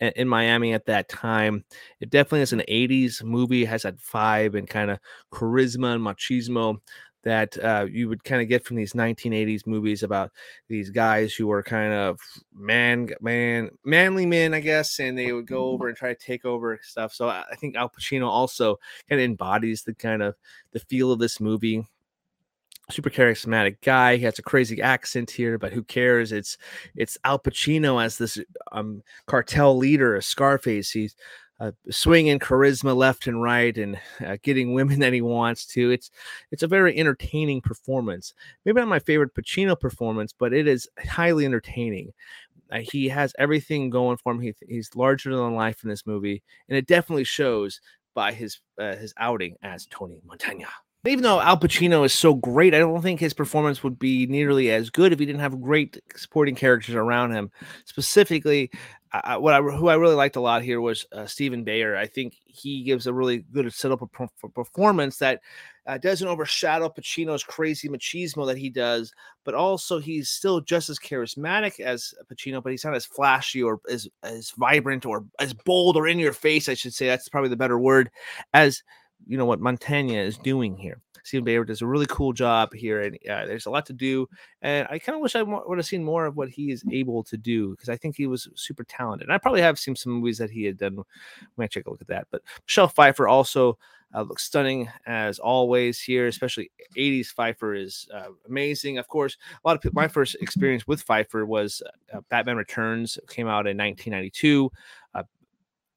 in 0.00 0.28
Miami 0.28 0.72
at 0.72 0.86
that 0.86 1.08
time. 1.08 1.64
It 2.00 2.10
definitely 2.10 2.42
is 2.42 2.52
an 2.52 2.62
80s 2.68 3.22
movie, 3.22 3.64
has 3.64 3.82
that 3.82 3.96
vibe 3.96 4.56
and 4.56 4.68
kind 4.68 4.90
of 4.90 4.98
charisma 5.32 5.94
and 5.94 6.04
machismo 6.04 6.78
that 7.24 7.56
uh, 7.64 7.86
you 7.90 8.08
would 8.08 8.22
kind 8.22 8.42
of 8.42 8.48
get 8.48 8.64
from 8.64 8.76
these 8.76 8.92
1980s 8.92 9.66
movies 9.66 10.02
about 10.02 10.30
these 10.68 10.90
guys 10.90 11.34
who 11.34 11.46
were 11.46 11.62
kind 11.62 11.92
of 11.92 12.20
man, 12.54 13.08
man, 13.20 13.70
manly 13.84 14.26
men, 14.26 14.54
I 14.54 14.60
guess, 14.60 14.98
and 15.00 15.18
they 15.18 15.32
would 15.32 15.46
go 15.46 15.70
over 15.70 15.88
and 15.88 15.96
try 15.96 16.10
to 16.10 16.14
take 16.14 16.44
over 16.44 16.78
stuff. 16.82 17.12
So 17.12 17.28
I 17.28 17.56
think 17.58 17.76
Al 17.76 17.88
Pacino 17.88 18.28
also 18.28 18.76
kind 19.08 19.20
of 19.20 19.24
embodies 19.24 19.82
the 19.82 19.94
kind 19.94 20.22
of 20.22 20.34
the 20.72 20.80
feel 20.80 21.10
of 21.10 21.18
this 21.18 21.40
movie 21.40 21.86
super 22.90 23.10
charismatic 23.10 23.76
guy. 23.82 24.16
He 24.16 24.24
has 24.24 24.38
a 24.38 24.42
crazy 24.42 24.80
accent 24.80 25.30
here, 25.30 25.58
but 25.58 25.72
who 25.72 25.82
cares? 25.82 26.32
It's 26.32 26.58
it's 26.96 27.18
Al 27.24 27.38
Pacino 27.38 28.02
as 28.02 28.18
this 28.18 28.38
um, 28.72 29.02
cartel 29.26 29.76
leader, 29.76 30.16
a 30.16 30.22
Scarface. 30.22 30.90
He's 30.90 31.16
uh, 31.60 31.72
swinging 31.90 32.38
charisma 32.38 32.94
left 32.94 33.26
and 33.26 33.40
right 33.40 33.76
and 33.78 33.98
uh, 34.26 34.36
getting 34.42 34.74
women 34.74 34.98
that 35.00 35.12
he 35.12 35.22
wants 35.22 35.66
to. 35.66 35.90
It's 35.90 36.10
it's 36.50 36.62
a 36.62 36.68
very 36.68 36.96
entertaining 36.96 37.60
performance. 37.60 38.34
Maybe 38.64 38.80
not 38.80 38.88
my 38.88 38.98
favorite 38.98 39.34
Pacino 39.34 39.78
performance, 39.78 40.34
but 40.36 40.52
it 40.52 40.66
is 40.66 40.88
highly 41.06 41.44
entertaining. 41.44 42.12
Uh, 42.70 42.80
he 42.80 43.08
has 43.08 43.34
everything 43.38 43.90
going 43.90 44.16
for 44.16 44.32
him. 44.32 44.40
He, 44.40 44.54
he's 44.66 44.96
larger 44.96 45.36
than 45.36 45.54
life 45.54 45.82
in 45.84 45.90
this 45.90 46.06
movie, 46.06 46.42
and 46.68 46.76
it 46.76 46.86
definitely 46.86 47.24
shows 47.24 47.80
by 48.14 48.32
his 48.32 48.60
uh, 48.78 48.96
his 48.96 49.14
outing 49.16 49.56
as 49.62 49.86
Tony 49.86 50.20
Montana 50.24 50.66
even 51.06 51.22
though 51.22 51.40
Al 51.40 51.58
Pacino 51.58 52.04
is 52.04 52.14
so 52.14 52.34
great, 52.34 52.74
I 52.74 52.78
don't 52.78 53.02
think 53.02 53.20
his 53.20 53.34
performance 53.34 53.82
would 53.82 53.98
be 53.98 54.26
nearly 54.26 54.70
as 54.70 54.90
good 54.90 55.12
if 55.12 55.18
he 55.18 55.26
didn't 55.26 55.40
have 55.40 55.60
great 55.60 56.00
supporting 56.16 56.54
characters 56.54 56.94
around 56.94 57.32
him. 57.32 57.50
Specifically, 57.84 58.70
uh, 59.12 59.36
what 59.36 59.54
I 59.54 59.60
who 59.60 59.88
I 59.88 59.94
really 59.94 60.14
liked 60.14 60.36
a 60.36 60.40
lot 60.40 60.62
here 60.62 60.80
was 60.80 61.06
uh, 61.12 61.26
Steven 61.26 61.62
Bauer. 61.62 61.96
I 61.96 62.06
think 62.06 62.36
he 62.46 62.82
gives 62.82 63.06
a 63.06 63.12
really 63.12 63.44
good 63.52 63.72
setup 63.72 64.00
for 64.36 64.48
performance 64.48 65.18
that 65.18 65.40
uh, 65.86 65.98
doesn't 65.98 66.26
overshadow 66.26 66.88
Pacino's 66.88 67.44
crazy 67.44 67.88
machismo 67.88 68.46
that 68.46 68.56
he 68.56 68.70
does, 68.70 69.12
but 69.44 69.54
also 69.54 69.98
he's 69.98 70.30
still 70.30 70.60
just 70.60 70.88
as 70.88 70.98
charismatic 70.98 71.80
as 71.80 72.14
Pacino, 72.32 72.62
but 72.62 72.70
he's 72.70 72.84
not 72.84 72.94
as 72.94 73.04
flashy 73.04 73.62
or 73.62 73.80
as 73.90 74.08
as 74.22 74.52
vibrant 74.52 75.04
or 75.04 75.24
as 75.38 75.52
bold 75.52 75.96
or 75.96 76.08
in 76.08 76.18
your 76.18 76.32
face. 76.32 76.68
I 76.68 76.74
should 76.74 76.94
say 76.94 77.06
that's 77.06 77.28
probably 77.28 77.50
the 77.50 77.56
better 77.56 77.78
word 77.78 78.10
as 78.54 78.82
you 79.26 79.36
know 79.36 79.46
what 79.46 79.60
Montana 79.60 80.14
is 80.14 80.38
doing 80.38 80.76
here. 80.76 81.00
Steven 81.24 81.44
Bauer 81.44 81.64
does 81.64 81.80
a 81.80 81.86
really 81.86 82.06
cool 82.06 82.34
job 82.34 82.74
here, 82.74 83.00
and 83.02 83.16
uh, 83.28 83.46
there's 83.46 83.64
a 83.64 83.70
lot 83.70 83.86
to 83.86 83.94
do. 83.94 84.28
And 84.60 84.86
I 84.90 84.98
kind 84.98 85.16
of 85.16 85.22
wish 85.22 85.34
I 85.34 85.42
would 85.42 85.78
have 85.78 85.86
seen 85.86 86.04
more 86.04 86.26
of 86.26 86.36
what 86.36 86.50
he 86.50 86.70
is 86.70 86.84
able 86.92 87.24
to 87.24 87.38
do 87.38 87.70
because 87.70 87.88
I 87.88 87.96
think 87.96 88.14
he 88.16 88.26
was 88.26 88.48
super 88.54 88.84
talented. 88.84 89.28
And 89.28 89.34
I 89.34 89.38
probably 89.38 89.62
have 89.62 89.78
seen 89.78 89.96
some 89.96 90.12
movies 90.12 90.38
that 90.38 90.50
he 90.50 90.64
had 90.64 90.76
done. 90.76 90.96
We 90.96 91.02
might 91.56 91.70
take 91.70 91.86
a 91.86 91.90
look 91.90 92.02
at 92.02 92.08
that. 92.08 92.26
But 92.30 92.42
Michelle 92.66 92.88
Pfeiffer 92.88 93.26
also 93.26 93.78
uh, 94.14 94.22
looks 94.22 94.44
stunning 94.44 94.88
as 95.06 95.38
always 95.38 95.98
here, 95.98 96.26
especially 96.26 96.70
80s 96.96 97.28
Pfeiffer 97.28 97.74
is 97.74 98.06
uh, 98.12 98.28
amazing. 98.46 98.98
Of 98.98 99.08
course, 99.08 99.38
a 99.52 99.66
lot 99.66 99.76
of 99.76 99.82
people, 99.82 100.00
my 100.00 100.08
first 100.08 100.36
experience 100.42 100.86
with 100.86 101.02
Pfeiffer 101.02 101.46
was 101.46 101.82
uh, 102.12 102.20
Batman 102.28 102.56
Returns, 102.56 103.18
came 103.28 103.46
out 103.46 103.66
in 103.66 103.78
1992 103.78 104.70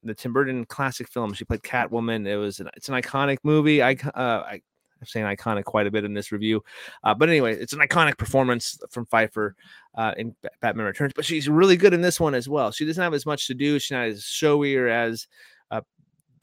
the 0.07 0.15
Tim 0.15 0.33
Burton 0.33 0.65
classic 0.65 1.07
film. 1.07 1.33
She 1.33 1.45
played 1.45 1.61
Catwoman. 1.61 2.27
It 2.27 2.37
was 2.37 2.59
an, 2.59 2.69
it's 2.75 2.89
an 2.89 2.95
iconic 2.95 3.37
movie. 3.43 3.81
I 3.81 3.93
uh, 4.15 4.43
I 4.45 4.61
I'm 4.99 5.05
saying 5.05 5.25
iconic 5.25 5.65
quite 5.65 5.87
a 5.87 5.91
bit 5.91 6.05
in 6.05 6.13
this 6.13 6.31
review, 6.31 6.63
uh, 7.03 7.13
but 7.13 7.29
anyway, 7.29 7.55
it's 7.55 7.73
an 7.73 7.79
iconic 7.79 8.17
performance 8.17 8.79
from 8.89 9.05
Pfeiffer 9.05 9.55
uh, 9.95 10.13
in 10.17 10.35
Batman 10.61 10.85
Returns. 10.85 11.13
But 11.15 11.25
she's 11.25 11.47
really 11.47 11.77
good 11.77 11.93
in 11.93 12.01
this 12.01 12.19
one 12.19 12.33
as 12.33 12.49
well. 12.49 12.71
She 12.71 12.85
doesn't 12.85 13.01
have 13.01 13.13
as 13.13 13.25
much 13.25 13.47
to 13.47 13.53
do. 13.53 13.77
She's 13.79 13.91
not 13.91 14.07
as 14.07 14.23
showy 14.23 14.75
or 14.75 14.87
as 14.87 15.27
uh, 15.69 15.81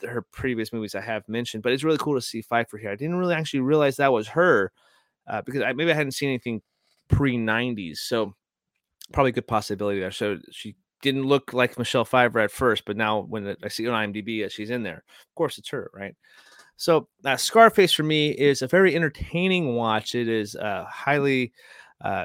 her 0.02 0.22
previous 0.22 0.72
movies 0.72 0.94
I 0.94 1.00
have 1.00 1.28
mentioned. 1.28 1.62
But 1.62 1.72
it's 1.72 1.84
really 1.84 1.98
cool 1.98 2.14
to 2.14 2.22
see 2.22 2.42
Pfeiffer 2.42 2.78
here. 2.78 2.90
I 2.90 2.96
didn't 2.96 3.16
really 3.16 3.34
actually 3.34 3.60
realize 3.60 3.96
that 3.96 4.12
was 4.12 4.28
her 4.28 4.70
uh, 5.26 5.42
because 5.42 5.62
I, 5.62 5.72
maybe 5.72 5.90
I 5.90 5.94
hadn't 5.94 6.12
seen 6.12 6.28
anything 6.28 6.62
pre 7.08 7.36
'90s, 7.36 7.98
so 7.98 8.34
probably 9.12 9.30
a 9.30 9.34
good 9.34 9.46
possibility 9.46 10.00
there. 10.00 10.10
So 10.10 10.38
she 10.50 10.76
didn't 11.04 11.26
look 11.26 11.52
like 11.52 11.78
Michelle 11.78 12.06
Pfeiffer 12.06 12.40
at 12.40 12.50
first, 12.50 12.86
but 12.86 12.96
now 12.96 13.20
when 13.20 13.54
I 13.62 13.68
see 13.68 13.86
on 13.86 14.12
IMDb, 14.12 14.50
she's 14.50 14.70
in 14.70 14.82
there. 14.82 15.04
Of 15.06 15.34
course, 15.36 15.58
it's 15.58 15.68
her, 15.68 15.90
right? 15.94 16.16
So, 16.76 17.08
uh, 17.24 17.36
Scarface 17.36 17.92
for 17.92 18.02
me 18.04 18.30
is 18.30 18.62
a 18.62 18.66
very 18.66 18.96
entertaining 18.96 19.76
watch. 19.76 20.14
It 20.14 20.28
is 20.28 20.56
uh, 20.56 20.86
highly. 20.88 21.52
Uh, 22.00 22.24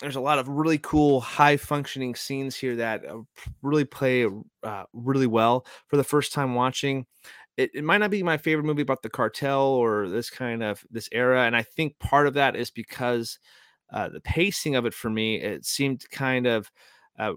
there's 0.00 0.16
a 0.16 0.20
lot 0.20 0.38
of 0.38 0.48
really 0.48 0.78
cool, 0.78 1.20
high 1.22 1.56
functioning 1.56 2.14
scenes 2.14 2.54
here 2.54 2.76
that 2.76 3.06
uh, 3.06 3.20
really 3.62 3.86
play 3.86 4.26
uh, 4.62 4.84
really 4.92 5.26
well 5.26 5.66
for 5.86 5.96
the 5.96 6.04
first 6.04 6.32
time 6.32 6.54
watching. 6.54 7.06
It, 7.56 7.70
it, 7.74 7.84
might 7.84 7.98
not 7.98 8.10
be 8.10 8.22
my 8.22 8.36
favorite 8.36 8.64
movie 8.64 8.82
about 8.82 9.02
the 9.02 9.10
cartel 9.10 9.62
or 9.62 10.08
this 10.08 10.28
kind 10.28 10.62
of 10.62 10.84
this 10.90 11.08
era, 11.10 11.44
and 11.46 11.56
I 11.56 11.62
think 11.62 11.98
part 11.98 12.26
of 12.26 12.34
that 12.34 12.54
is 12.54 12.70
because 12.70 13.38
uh, 13.92 14.08
the 14.08 14.20
pacing 14.20 14.76
of 14.76 14.86
it 14.86 14.94
for 14.94 15.10
me 15.10 15.36
it 15.36 15.64
seemed 15.64 16.08
kind 16.10 16.46
of 16.46 16.70
uh, 17.18 17.32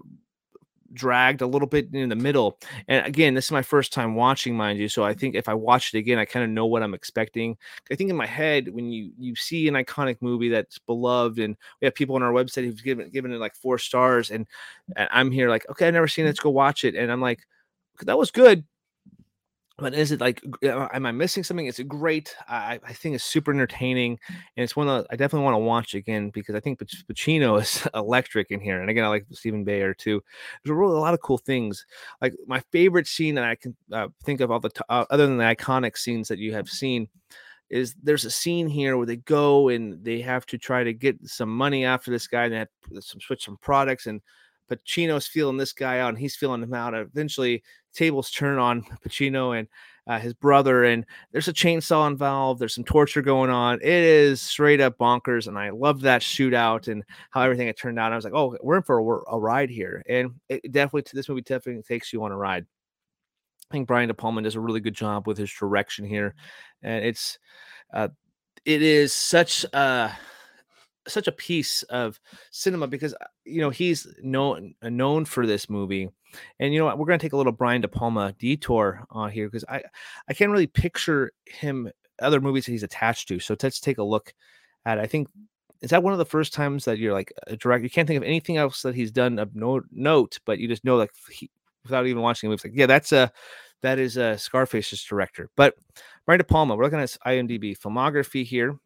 dragged 0.92 1.42
a 1.42 1.46
little 1.46 1.68
bit 1.68 1.92
in 1.92 2.08
the 2.08 2.16
middle. 2.16 2.58
And 2.88 3.06
again, 3.06 3.34
this 3.34 3.46
is 3.46 3.52
my 3.52 3.62
first 3.62 3.92
time 3.92 4.14
watching, 4.14 4.56
mind 4.56 4.78
you. 4.78 4.88
So 4.88 5.04
I 5.04 5.14
think 5.14 5.34
if 5.34 5.48
I 5.48 5.54
watch 5.54 5.94
it 5.94 5.98
again, 5.98 6.18
I 6.18 6.24
kind 6.24 6.44
of 6.44 6.50
know 6.50 6.66
what 6.66 6.82
I'm 6.82 6.94
expecting. 6.94 7.56
I 7.90 7.94
think 7.94 8.10
in 8.10 8.16
my 8.16 8.26
head, 8.26 8.68
when 8.68 8.90
you 8.90 9.12
you 9.18 9.34
see 9.36 9.68
an 9.68 9.74
iconic 9.74 10.18
movie 10.20 10.48
that's 10.48 10.78
beloved, 10.78 11.38
and 11.38 11.56
we 11.80 11.86
have 11.86 11.94
people 11.94 12.16
on 12.16 12.22
our 12.22 12.32
website 12.32 12.64
who've 12.64 12.82
given 12.82 13.10
given 13.10 13.32
it 13.32 13.38
like 13.38 13.54
four 13.54 13.78
stars, 13.78 14.30
and, 14.30 14.46
and 14.96 15.08
I'm 15.10 15.30
here 15.30 15.48
like, 15.48 15.68
okay, 15.70 15.88
I've 15.88 15.94
never 15.94 16.08
seen 16.08 16.24
it. 16.24 16.28
Let's 16.28 16.40
go 16.40 16.50
watch 16.50 16.84
it. 16.84 16.94
And 16.94 17.10
I'm 17.10 17.20
like, 17.20 17.46
that 18.02 18.18
was 18.18 18.30
good. 18.30 18.64
But 19.78 19.92
is 19.92 20.10
it 20.10 20.20
like 20.22 20.42
am 20.62 21.04
i 21.04 21.12
missing 21.12 21.44
something? 21.44 21.66
It's 21.66 21.78
a 21.80 21.84
great? 21.84 22.34
I 22.48 22.80
i 22.82 22.92
think 22.94 23.14
it's 23.14 23.24
super 23.24 23.52
entertaining 23.52 24.18
and 24.56 24.64
it's 24.64 24.74
one 24.74 24.88
of 24.88 25.06
i 25.10 25.16
definitely 25.16 25.44
want 25.44 25.54
to 25.54 25.58
watch 25.58 25.94
again 25.94 26.30
because 26.30 26.54
i 26.54 26.60
think 26.60 26.78
Pac- 26.78 27.06
pacino 27.10 27.60
is 27.62 27.86
electric 27.94 28.50
in 28.50 28.60
here 28.60 28.80
and 28.80 28.88
again 28.88 29.04
i 29.04 29.08
like 29.08 29.26
steven 29.32 29.64
bauer 29.64 29.92
too. 29.92 30.22
There's 30.64 30.72
a 30.72 30.74
really 30.74 30.96
a 30.96 31.00
lot 31.00 31.14
of 31.14 31.20
cool 31.20 31.38
things. 31.38 31.84
Like 32.22 32.34
my 32.46 32.60
favorite 32.72 33.06
scene 33.06 33.34
that 33.34 33.44
i 33.44 33.54
can 33.54 33.76
uh, 33.92 34.08
think 34.24 34.40
of 34.40 34.50
all 34.50 34.60
the 34.60 34.70
t- 34.70 34.80
uh, 34.88 35.04
other 35.10 35.26
than 35.26 35.36
the 35.36 35.44
iconic 35.44 35.98
scenes 35.98 36.28
that 36.28 36.38
you 36.38 36.52
have 36.54 36.68
seen 36.68 37.08
is 37.68 37.94
there's 38.02 38.24
a 38.24 38.30
scene 38.30 38.68
here 38.68 38.96
where 38.96 39.06
they 39.06 39.16
go 39.16 39.68
and 39.68 40.02
they 40.04 40.20
have 40.20 40.46
to 40.46 40.56
try 40.56 40.84
to 40.84 40.92
get 40.92 41.16
some 41.28 41.54
money 41.54 41.84
after 41.84 42.10
this 42.10 42.26
guy 42.28 42.44
and 42.44 42.52
they 42.52 42.58
have 42.58 42.68
to 42.94 43.02
switch 43.02 43.44
some 43.44 43.58
products 43.60 44.06
and 44.06 44.20
Pacino's 44.70 45.26
feeling 45.26 45.56
this 45.56 45.72
guy 45.72 46.00
out 46.00 46.10
and 46.10 46.18
he's 46.18 46.36
feeling 46.36 46.62
him 46.62 46.74
out. 46.74 46.94
Eventually, 46.94 47.62
tables 47.92 48.30
turn 48.30 48.58
on 48.58 48.82
Pacino 49.06 49.58
and 49.58 49.68
uh, 50.06 50.20
his 50.20 50.34
brother, 50.34 50.84
and 50.84 51.04
there's 51.32 51.48
a 51.48 51.52
chainsaw 51.52 52.06
involved. 52.06 52.60
There's 52.60 52.74
some 52.74 52.84
torture 52.84 53.22
going 53.22 53.50
on. 53.50 53.80
It 53.82 53.88
is 53.88 54.40
straight 54.40 54.80
up 54.80 54.98
bonkers, 54.98 55.48
and 55.48 55.58
I 55.58 55.70
love 55.70 56.02
that 56.02 56.22
shootout 56.22 56.86
and 56.86 57.02
how 57.30 57.42
everything 57.42 57.66
had 57.66 57.76
turned 57.76 57.98
out. 57.98 58.12
I 58.12 58.16
was 58.16 58.24
like, 58.24 58.34
oh, 58.34 58.56
we're 58.62 58.76
in 58.76 58.82
for 58.82 58.98
a, 58.98 59.34
a 59.34 59.38
ride 59.38 59.70
here, 59.70 60.04
and 60.08 60.30
it 60.48 60.70
definitely 60.70 61.10
this 61.12 61.28
movie 61.28 61.40
definitely 61.42 61.82
takes 61.82 62.12
you 62.12 62.22
on 62.22 62.30
a 62.30 62.36
ride. 62.36 62.66
I 63.68 63.74
think 63.74 63.88
Brian 63.88 64.06
De 64.06 64.14
Palma 64.14 64.42
does 64.42 64.54
a 64.54 64.60
really 64.60 64.78
good 64.78 64.94
job 64.94 65.26
with 65.26 65.38
his 65.38 65.52
direction 65.52 66.04
here, 66.04 66.36
and 66.82 67.04
it's 67.04 67.38
uh, 67.92 68.08
it 68.64 68.82
is 68.82 69.12
such 69.12 69.64
a 69.72 70.12
such 71.08 71.28
a 71.28 71.32
piece 71.32 71.82
of 71.84 72.20
cinema 72.50 72.86
because 72.86 73.14
uh, 73.14 73.26
you 73.44 73.60
know 73.60 73.70
he's 73.70 74.06
known 74.22 74.74
uh, 74.82 74.88
known 74.88 75.24
for 75.24 75.46
this 75.46 75.70
movie. 75.70 76.08
And 76.60 76.72
you 76.72 76.78
know 76.78 76.86
what 76.86 76.98
we're 76.98 77.06
going 77.06 77.18
to 77.18 77.24
take 77.24 77.32
a 77.32 77.36
little 77.36 77.52
brian 77.52 77.80
de 77.80 77.88
palma 77.88 78.34
detour 78.38 79.06
on 79.10 79.30
here 79.30 79.46
because 79.46 79.64
i 79.68 79.82
i 80.28 80.34
can't 80.34 80.50
really 80.50 80.66
picture 80.66 81.32
him 81.46 81.90
other 82.20 82.40
movies 82.40 82.66
that 82.66 82.72
he's 82.72 82.82
attached 82.82 83.28
to. 83.28 83.38
So 83.38 83.56
let's 83.62 83.80
take 83.80 83.98
a 83.98 84.02
look 84.02 84.34
at 84.84 84.98
i 84.98 85.06
think 85.06 85.28
is 85.82 85.90
that 85.90 86.02
one 86.02 86.12
of 86.12 86.18
the 86.18 86.24
first 86.24 86.54
times 86.54 86.84
that 86.86 86.98
you're 86.98 87.12
like 87.12 87.32
a 87.46 87.56
director 87.56 87.84
you 87.84 87.90
can't 87.90 88.06
think 88.06 88.16
of 88.16 88.22
anything 88.22 88.56
else 88.56 88.82
that 88.82 88.94
he's 88.94 89.10
done 89.10 89.38
of 89.38 89.54
no, 89.54 89.82
note 89.90 90.38
but 90.44 90.58
you 90.58 90.68
just 90.68 90.84
know 90.84 90.96
like 90.96 91.10
he, 91.30 91.50
without 91.84 92.06
even 92.06 92.22
watching 92.22 92.48
the 92.48 92.52
movie 92.52 92.68
like 92.68 92.78
yeah 92.78 92.86
that's 92.86 93.12
a 93.12 93.30
that 93.82 93.98
is 93.98 94.16
a 94.16 94.38
scarface's 94.38 95.02
director. 95.04 95.50
But 95.56 95.74
brian 96.24 96.38
de 96.38 96.44
palma 96.44 96.74
we're 96.74 96.84
looking 96.84 96.98
at 96.98 97.02
his 97.02 97.18
imdb 97.26 97.78
filmography 97.78 98.44
here 98.44 98.78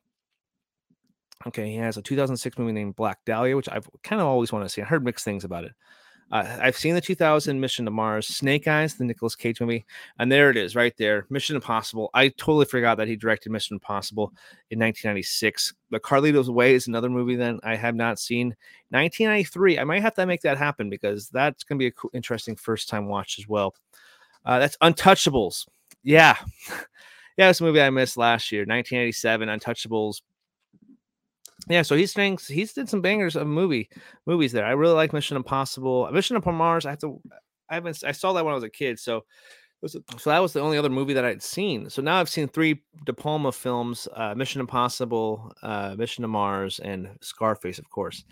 Okay, 1.46 1.70
he 1.70 1.76
has 1.76 1.96
a 1.96 2.02
2006 2.02 2.58
movie 2.58 2.72
named 2.72 2.96
Black 2.96 3.18
Dahlia, 3.24 3.56
which 3.56 3.68
I've 3.68 3.88
kind 4.02 4.20
of 4.20 4.28
always 4.28 4.52
wanted 4.52 4.66
to 4.66 4.68
see. 4.68 4.82
I 4.82 4.84
heard 4.84 5.04
mixed 5.04 5.24
things 5.24 5.44
about 5.44 5.64
it. 5.64 5.72
Uh, 6.30 6.58
I've 6.60 6.76
seen 6.76 6.94
the 6.94 7.00
2000 7.00 7.58
Mission 7.58 7.86
to 7.86 7.90
Mars, 7.90 8.28
Snake 8.28 8.68
Eyes, 8.68 8.94
the 8.94 9.04
Nicolas 9.04 9.34
Cage 9.34 9.60
movie, 9.60 9.84
and 10.18 10.30
there 10.30 10.48
it 10.48 10.56
is, 10.56 10.76
right 10.76 10.96
there, 10.96 11.26
Mission 11.28 11.56
Impossible. 11.56 12.08
I 12.14 12.28
totally 12.28 12.66
forgot 12.66 12.98
that 12.98 13.08
he 13.08 13.16
directed 13.16 13.50
Mission 13.50 13.74
Impossible 13.74 14.26
in 14.70 14.78
1996. 14.78 15.74
The 15.90 15.98
Carlito's 15.98 16.48
Way 16.48 16.74
is 16.74 16.86
another 16.86 17.10
movie 17.10 17.34
that 17.36 17.56
I 17.64 17.74
have 17.74 17.96
not 17.96 18.20
seen. 18.20 18.48
1993, 18.90 19.80
I 19.80 19.84
might 19.84 20.02
have 20.02 20.14
to 20.14 20.26
make 20.26 20.42
that 20.42 20.56
happen 20.56 20.88
because 20.88 21.28
that's 21.30 21.64
going 21.64 21.78
to 21.78 21.82
be 21.82 21.88
a 21.88 21.92
cool, 21.92 22.10
interesting 22.14 22.54
first 22.54 22.88
time 22.88 23.08
watch 23.08 23.38
as 23.40 23.48
well. 23.48 23.74
Uh, 24.44 24.60
that's 24.60 24.76
Untouchables. 24.82 25.66
Yeah, 26.04 26.36
yeah, 27.36 27.50
it's 27.50 27.60
a 27.60 27.64
movie 27.64 27.82
I 27.82 27.90
missed 27.90 28.16
last 28.16 28.52
year, 28.52 28.62
1987. 28.62 29.48
Untouchables 29.48 30.20
yeah, 31.68 31.82
so 31.82 31.96
he's 31.96 32.12
saying 32.12 32.38
he's 32.48 32.72
did 32.72 32.88
some 32.88 33.02
bangers 33.02 33.36
of 33.36 33.46
movie 33.46 33.88
movies 34.26 34.52
there. 34.52 34.64
I 34.64 34.72
really 34.72 34.94
like 34.94 35.12
Mission 35.12 35.36
Impossible. 35.36 36.10
Mission 36.12 36.36
Upon 36.36 36.54
Mars. 36.54 36.86
I 36.86 36.90
have 36.90 36.98
to. 37.00 37.20
I 37.68 37.74
haven't. 37.74 38.02
I 38.04 38.12
saw 38.12 38.32
that 38.32 38.44
when 38.44 38.52
I 38.52 38.54
was 38.54 38.64
a 38.64 38.70
kid. 38.70 38.98
So, 38.98 39.24
so 39.86 40.00
that 40.26 40.40
was 40.40 40.52
the 40.52 40.60
only 40.60 40.78
other 40.78 40.88
movie 40.88 41.14
that 41.14 41.24
I'd 41.24 41.42
seen. 41.42 41.88
So 41.90 42.02
now 42.02 42.18
I've 42.18 42.28
seen 42.28 42.48
three 42.48 42.82
De 43.04 43.12
Palma 43.12 43.52
films: 43.52 44.08
uh, 44.14 44.34
Mission 44.34 44.60
Impossible, 44.60 45.52
uh, 45.62 45.94
Mission 45.96 46.22
to 46.22 46.28
Mars, 46.28 46.80
and 46.80 47.08
Scarface, 47.20 47.78
of 47.78 47.88
course. 47.90 48.24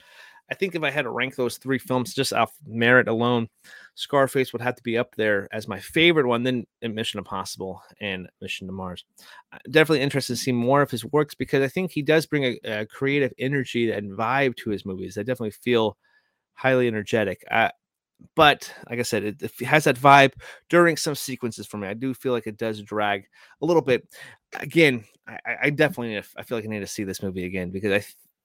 I 0.51 0.55
think 0.55 0.75
if 0.75 0.83
I 0.83 0.91
had 0.91 1.03
to 1.03 1.11
rank 1.11 1.37
those 1.37 1.59
three 1.59 1.79
films 1.79 2.15
just 2.15 2.33
off 2.33 2.53
merit 2.67 3.07
alone, 3.07 3.49
Scarface 3.95 4.53
would 4.53 4.63
have 4.63 4.77
to 4.77 4.83
be 4.83 4.97
up 4.97 5.15
there 5.17 5.49
as 5.53 5.69
my 5.69 5.79
favorite 5.79 6.27
one, 6.27 6.43
then 6.43 6.67
Mission 6.83 7.19
Impossible 7.19 7.83
and 8.01 8.29
Mission 8.41 8.67
to 8.67 8.73
Mars. 8.73 9.05
Definitely 9.71 10.01
interested 10.01 10.35
to 10.35 10.41
see 10.41 10.53
more 10.53 10.81
of 10.81 10.91
his 10.91 11.05
works 11.05 11.35
because 11.35 11.63
I 11.63 11.69
think 11.69 11.91
he 11.91 12.03
does 12.03 12.27
bring 12.27 12.45
a, 12.45 12.59
a 12.65 12.87
creative 12.87 13.33
energy 13.39 13.91
and 13.91 14.17
vibe 14.17 14.57
to 14.57 14.71
his 14.71 14.87
movies. 14.87 15.19
I 15.19 15.23
definitely 15.23 15.51
feel 15.51 15.99
highly 16.55 16.89
energetic. 16.89 17.45
But 18.35 18.73
like 18.91 18.99
I 18.99 19.03
said, 19.03 19.25
it, 19.25 19.43
it, 19.43 19.67
has 19.67 19.85
that 19.85 19.97
vibe 19.97 20.33
during 20.69 20.97
some 20.97 21.15
sequences 21.15 21.67
for 21.67 21.77
me. 21.77 21.87
I 21.89 21.95
do 21.95 22.15
feel 22.15 22.33
like 22.33 22.47
it 22.47 22.57
does 22.57 22.83
drag 22.83 23.27
a 23.63 23.67
little 23.67 23.83
bit. 23.83 24.09
Again, 24.55 25.05
I, 25.27 25.39
I 25.65 25.71
definitely 25.71 26.19
I 26.37 26.43
feel 26.43 26.59
like 26.59 26.65
I 26.65 26.69
need 26.69 26.81
to 26.81 26.87
see 26.87 27.05
this 27.05 27.23
movie 27.23 27.45
again 27.45 27.71
because 27.71 27.93
I 27.93 28.05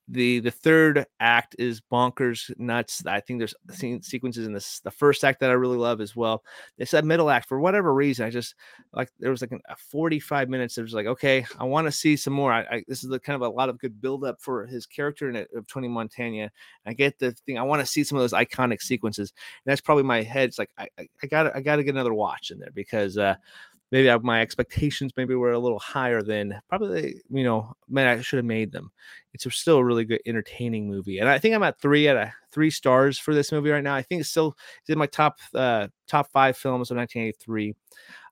the 0.09 0.39
the 0.41 0.51
third 0.51 1.05
act 1.21 1.55
is 1.57 1.81
bonkers 1.91 2.51
nuts 2.57 3.05
i 3.05 3.21
think 3.21 3.39
there's 3.39 3.55
sequences 4.01 4.45
in 4.45 4.51
this 4.51 4.81
the 4.81 4.91
first 4.91 5.23
act 5.23 5.39
that 5.39 5.49
i 5.49 5.53
really 5.53 5.77
love 5.77 6.01
as 6.01 6.13
well. 6.15 6.43
It's 6.77 6.91
that 6.91 7.05
middle 7.05 7.29
act 7.29 7.47
for 7.47 7.59
whatever 7.59 7.93
reason 7.93 8.25
i 8.25 8.29
just 8.29 8.55
like 8.91 9.09
there 9.19 9.31
was 9.31 9.41
like 9.41 9.51
a 9.51 9.75
45 9.75 10.49
minutes 10.49 10.77
It 10.77 10.81
was 10.81 10.93
like 10.93 11.05
okay 11.05 11.45
i 11.57 11.63
want 11.63 11.87
to 11.87 11.91
see 11.91 12.17
some 12.17 12.33
more. 12.33 12.51
I, 12.51 12.61
I, 12.63 12.83
this 12.87 13.03
is 13.03 13.09
the 13.09 13.19
kind 13.19 13.35
of 13.35 13.41
a 13.41 13.55
lot 13.55 13.69
of 13.69 13.79
good 13.79 14.01
build 14.01 14.25
up 14.25 14.41
for 14.41 14.65
his 14.65 14.85
character 14.85 15.29
in 15.29 15.37
it 15.37 15.49
of 15.55 15.67
tony 15.67 15.87
montana. 15.87 16.51
I 16.85 16.93
get 16.93 17.17
the 17.17 17.31
thing 17.31 17.57
i 17.57 17.63
want 17.63 17.79
to 17.79 17.85
see 17.85 18.03
some 18.03 18.17
of 18.17 18.23
those 18.23 18.33
iconic 18.33 18.81
sequences. 18.81 19.31
And 19.65 19.71
that's 19.71 19.81
probably 19.81 20.03
my 20.03 20.21
head 20.21 20.49
it's 20.49 20.59
like 20.59 20.71
i, 20.77 20.87
I 20.99 21.27
gotta 21.27 21.55
i 21.55 21.61
gotta 21.61 21.83
get 21.83 21.95
another 21.95 22.13
watch 22.13 22.51
in 22.51 22.59
there 22.59 22.71
because 22.73 23.17
uh 23.17 23.35
maybe 23.93 24.09
I, 24.09 24.17
my 24.17 24.41
expectations 24.41 25.13
maybe 25.15 25.35
were 25.35 25.51
a 25.51 25.59
little 25.59 25.77
higher 25.77 26.23
than 26.23 26.59
probably 26.67 27.21
you 27.29 27.43
know 27.43 27.73
man 27.87 28.07
I 28.07 28.21
should 28.21 28.37
have 28.37 28.45
made 28.45 28.71
them. 28.71 28.91
It's 29.33 29.45
still 29.55 29.77
a 29.77 29.85
really 29.85 30.03
good 30.03 30.21
entertaining 30.25 30.89
movie, 30.89 31.19
and 31.19 31.29
I 31.29 31.37
think 31.37 31.55
I'm 31.55 31.63
at 31.63 31.79
three 31.79 32.07
at 32.07 32.17
a 32.17 32.33
three 32.51 32.71
stars 32.71 33.17
for 33.17 33.33
this 33.33 33.51
movie 33.51 33.69
right 33.69 33.83
now. 33.83 33.95
I 33.95 34.01
think 34.01 34.21
it's 34.21 34.31
still 34.31 34.57
it's 34.81 34.89
in 34.89 34.97
my 34.97 35.05
top 35.05 35.37
uh, 35.53 35.87
top 36.07 36.31
five 36.33 36.57
films 36.57 36.91
of 36.91 36.97
1983. 36.97 37.75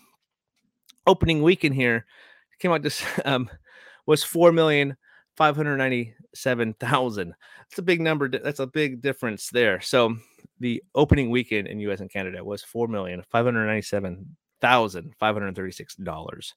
Opening 1.06 1.42
weekend 1.42 1.74
here 1.74 2.04
came 2.58 2.72
out 2.72 2.82
just 2.82 3.02
um, 3.24 3.48
was 4.06 4.22
four 4.22 4.52
million 4.52 4.96
five 5.36 5.56
hundred 5.56 5.76
ninety-seven 5.76 6.74
thousand. 6.74 7.34
That's 7.68 7.78
a 7.78 7.82
big 7.82 8.00
number. 8.00 8.28
That's 8.28 8.60
a 8.60 8.66
big 8.66 9.00
difference 9.00 9.48
there. 9.50 9.80
So 9.80 10.16
the 10.58 10.82
opening 10.94 11.30
weekend 11.30 11.66
in 11.66 11.80
U.S. 11.80 12.00
and 12.00 12.10
Canada 12.10 12.44
was 12.44 12.62
four 12.62 12.88
million 12.88 13.22
five 13.30 13.44
hundred 13.44 13.66
ninety-seven 13.66 14.36
thousand 14.60 15.14
five 15.18 15.34
hundred 15.34 15.54
thirty-six 15.56 15.96
dollars. 15.96 16.54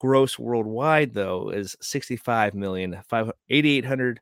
Gross 0.00 0.38
worldwide 0.38 1.14
though 1.14 1.50
is 1.50 1.76
sixty-five 1.80 2.54
million 2.54 2.98
five 3.08 3.30
eighty-eight 3.50 3.84
hundred 3.84 4.20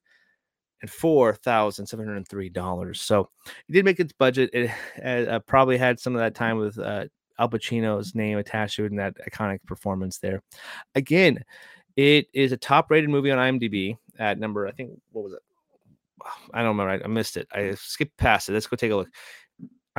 and 0.80 0.90
four 0.90 1.34
thousand 1.34 1.86
seven 1.86 2.06
hundred 2.06 2.26
three 2.28 2.48
dollars. 2.48 3.00
So 3.00 3.30
it 3.68 3.72
did 3.72 3.84
make 3.84 4.00
its 4.00 4.12
budget. 4.12 4.50
It 4.52 4.70
uh, 5.28 5.38
probably 5.40 5.78
had 5.78 6.00
some 6.00 6.14
of 6.14 6.20
that 6.20 6.34
time 6.34 6.58
with 6.58 6.78
uh, 6.78 7.06
Al 7.38 7.48
Pacino's 7.48 8.14
name 8.14 8.38
attached 8.38 8.76
to 8.76 8.84
it 8.84 8.90
and 8.90 8.98
that 8.98 9.14
iconic 9.28 9.64
performance 9.66 10.18
there. 10.18 10.42
Again, 10.94 11.38
it 11.96 12.26
is 12.32 12.52
a 12.52 12.56
top 12.56 12.90
rated 12.90 13.10
movie 13.10 13.30
on 13.30 13.38
IMDb 13.38 13.96
at 14.18 14.38
number, 14.38 14.66
I 14.66 14.72
think, 14.72 14.90
what 15.12 15.24
was 15.24 15.32
it? 15.32 15.40
I 16.52 16.62
don't 16.62 16.76
remember. 16.76 17.04
I, 17.04 17.08
missed 17.08 17.36
it. 17.36 17.48
I 17.52 17.74
skipped 17.74 18.16
past 18.16 18.48
it. 18.48 18.52
Let's 18.52 18.66
go 18.66 18.76
take 18.76 18.92
a 18.92 18.96
look. 18.96 19.08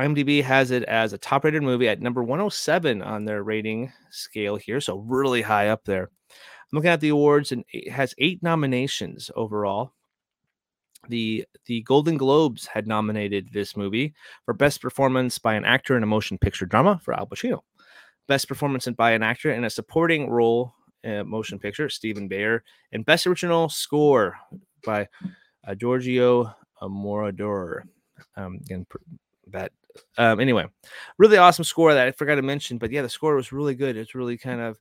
IMDb 0.00 0.42
has 0.42 0.70
it 0.70 0.82
as 0.84 1.12
a 1.12 1.18
top 1.18 1.44
rated 1.44 1.62
movie 1.62 1.88
at 1.88 2.00
number 2.00 2.22
107 2.22 3.02
on 3.02 3.24
their 3.24 3.42
rating 3.42 3.92
scale 4.10 4.56
here. 4.56 4.80
So, 4.80 4.98
really 4.98 5.42
high 5.42 5.68
up 5.68 5.84
there. 5.84 6.10
I'm 6.32 6.76
looking 6.76 6.90
at 6.90 7.00
the 7.00 7.10
awards 7.10 7.52
and 7.52 7.64
it 7.72 7.90
has 7.90 8.14
eight 8.18 8.42
nominations 8.42 9.30
overall. 9.36 9.92
The 11.08 11.44
the 11.66 11.82
Golden 11.82 12.16
Globes 12.16 12.66
had 12.66 12.86
nominated 12.86 13.50
this 13.52 13.76
movie 13.76 14.14
for 14.44 14.54
best 14.54 14.80
performance 14.80 15.38
by 15.38 15.54
an 15.54 15.64
actor 15.64 15.96
in 15.96 16.02
a 16.02 16.06
motion 16.06 16.38
picture 16.38 16.66
drama 16.66 16.98
for 17.04 17.14
Al 17.14 17.26
Pacino, 17.26 17.60
best 18.26 18.48
performance 18.48 18.88
by 18.88 19.12
an 19.12 19.22
actor 19.22 19.52
in 19.52 19.64
a 19.64 19.70
supporting 19.70 20.30
role 20.30 20.74
uh, 21.04 21.24
motion 21.24 21.58
picture, 21.58 21.88
Steven 21.88 22.28
Bauer, 22.28 22.62
and 22.92 23.04
Best 23.04 23.26
Original 23.26 23.68
Score 23.68 24.36
by 24.84 25.08
uh, 25.66 25.74
Giorgio 25.74 26.54
Moroder. 26.82 27.82
Um, 28.36 28.56
again, 28.64 28.86
that 29.48 29.72
um, 30.18 30.40
anyway, 30.40 30.66
really 31.18 31.36
awesome 31.36 31.64
score 31.64 31.94
that 31.94 32.06
I 32.06 32.12
forgot 32.12 32.36
to 32.36 32.42
mention, 32.42 32.78
but 32.78 32.90
yeah, 32.90 33.02
the 33.02 33.08
score 33.08 33.36
was 33.36 33.52
really 33.52 33.74
good. 33.74 33.96
It's 33.96 34.14
really 34.14 34.36
kind 34.36 34.60
of 34.60 34.78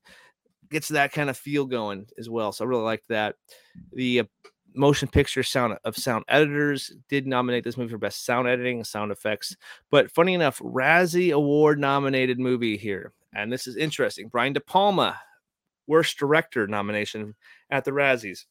gets 0.70 0.88
that 0.90 1.12
kind 1.12 1.30
of 1.30 1.38
feel 1.38 1.66
going 1.66 2.08
as 2.18 2.30
well. 2.30 2.52
So 2.52 2.66
I 2.66 2.68
really 2.68 2.84
liked 2.84 3.08
that. 3.10 3.36
The 3.92 4.22
uh, 4.22 4.24
motion 4.76 5.08
picture 5.08 5.44
sound 5.44 5.78
of 5.84 5.96
sound 5.96 6.26
editors 6.28 6.94
did 7.10 7.28
nominate 7.28 7.64
this 7.64 7.78
movie 7.78 7.92
for 7.92 7.98
best 7.98 8.26
sound 8.26 8.48
editing 8.48 8.84
sound 8.84 9.12
effects 9.12 9.56
but 9.92 10.10
funny 10.10 10.34
enough 10.34 10.58
razzie 10.60 11.32
award 11.32 11.80
nominated 11.80 12.40
movie 12.40 12.76
here 12.76 13.14
and 13.36 13.54
this 13.54 13.68
is 13.68 13.76
interesting 13.76 14.28
brian 14.28 14.52
de 14.52 14.60
palma 14.60 15.16
worst 15.88 16.18
director 16.18 16.68
nomination 16.68 17.36
at 17.70 17.86
the 17.86 17.92
razzies. 17.92 18.46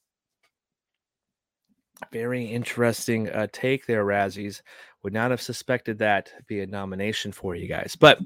Very 2.13 2.45
interesting 2.45 3.29
uh, 3.31 3.47
take 3.53 3.87
there 3.87 4.05
razzies. 4.05 4.61
Would 5.03 5.13
not 5.13 5.31
have 5.31 5.43
suspected 5.43 5.99
that 5.99 6.33
be 6.47 6.61
a 6.61 6.67
nomination 6.67 7.33
for 7.33 7.55
you 7.55 7.69
guys. 7.69 7.97
But 7.99 8.19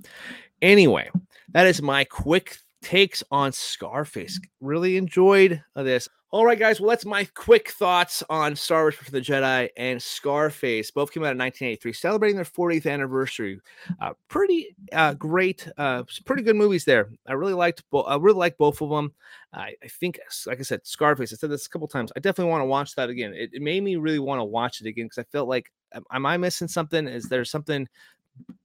anyway 0.63 1.11
that 1.53 1.67
is 1.67 1.83
my 1.83 2.05
quick 2.05 2.59
takes 2.83 3.23
on 3.31 3.53
scarface. 3.53 4.39
Really 4.61 4.97
enjoyed 4.97 5.63
this 5.75 6.09
all 6.37 6.45
right, 6.45 6.59
guys. 6.59 6.83
Well, 6.83 6.91
that's 6.91 7.07
my 7.07 7.25
quick 7.33 7.71
thoughts 7.71 8.23
on 8.29 8.57
Star 8.57 8.83
Wars 8.83 8.95
for 8.95 9.11
the 9.11 9.23
Jedi 9.23 9.71
and 9.79 10.03
Scarface. 10.03 10.91
Both 10.91 11.11
came 11.11 11.23
out 11.23 11.33
in 11.33 11.39
1983, 11.39 11.95
celebrating 11.95 12.37
their 12.37 12.45
40th 12.45 12.87
anniversary. 12.87 13.59
Uh, 14.03 14.13
pretty 14.29 14.77
uh, 14.93 15.15
great, 15.15 15.67
uh, 15.79 16.03
pretty 16.27 16.43
good 16.43 16.57
movies 16.57 16.85
there. 16.85 17.09
I 17.27 17.33
really 17.33 17.55
liked, 17.55 17.85
bo- 17.91 18.03
I 18.03 18.17
really 18.17 18.37
liked 18.37 18.59
both 18.59 18.83
of 18.83 18.91
them. 18.91 19.15
I, 19.55 19.77
I, 19.83 19.89
think, 19.89 20.21
like 20.47 20.59
I 20.59 20.63
said, 20.63 20.87
Scarface. 20.87 21.33
I 21.33 21.37
said 21.37 21.49
this 21.49 21.65
a 21.65 21.71
couple 21.71 21.89
times. 21.89 22.13
I 22.15 22.21
definitely 22.21 22.51
want 22.51 22.61
to 22.61 22.67
watch 22.67 22.95
that 22.97 23.09
again. 23.09 23.33
It, 23.33 23.49
it 23.55 23.63
made 23.63 23.83
me 23.83 23.97
really 23.97 24.19
want 24.19 24.39
to 24.39 24.45
watch 24.45 24.83
it 24.83 24.87
again 24.87 25.07
because 25.07 25.17
I 25.17 25.25
felt 25.33 25.49
like, 25.49 25.73
am 26.13 26.27
I 26.27 26.37
missing 26.37 26.69
something? 26.69 27.09
Is 27.09 27.31
there 27.31 27.47
something 27.47 27.89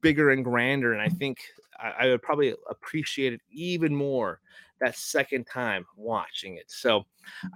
bigger 0.01 0.31
and 0.31 0.43
grander? 0.43 0.91
And 0.91 1.01
I 1.01 1.07
think 1.07 1.37
I, 1.79 1.93
I 1.99 2.07
would 2.07 2.21
probably 2.21 2.53
appreciate 2.69 3.31
it 3.31 3.41
even 3.49 3.95
more 3.95 4.41
that 4.81 4.97
second 4.97 5.45
time 5.45 5.85
watching 5.95 6.57
it. 6.57 6.65
So 6.67 7.05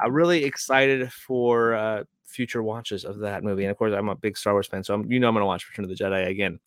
I'm 0.01 0.13
really 0.13 0.43
excited 0.43 1.11
for 1.11 1.73
uh, 1.73 2.03
future 2.25 2.63
watches 2.63 3.03
of 3.03 3.19
that 3.19 3.43
movie. 3.43 3.63
And 3.63 3.71
of 3.71 3.77
course, 3.77 3.93
I'm 3.93 4.09
a 4.09 4.15
big 4.15 4.37
Star 4.37 4.53
Wars 4.53 4.67
fan, 4.67 4.83
so 4.83 4.93
I'm, 4.93 5.11
you 5.11 5.19
know 5.19 5.27
I'm 5.27 5.33
going 5.33 5.41
to 5.41 5.47
watch 5.47 5.67
Return 5.69 5.85
of 5.85 5.89
the 5.89 6.01
Jedi 6.01 6.27
again. 6.27 6.59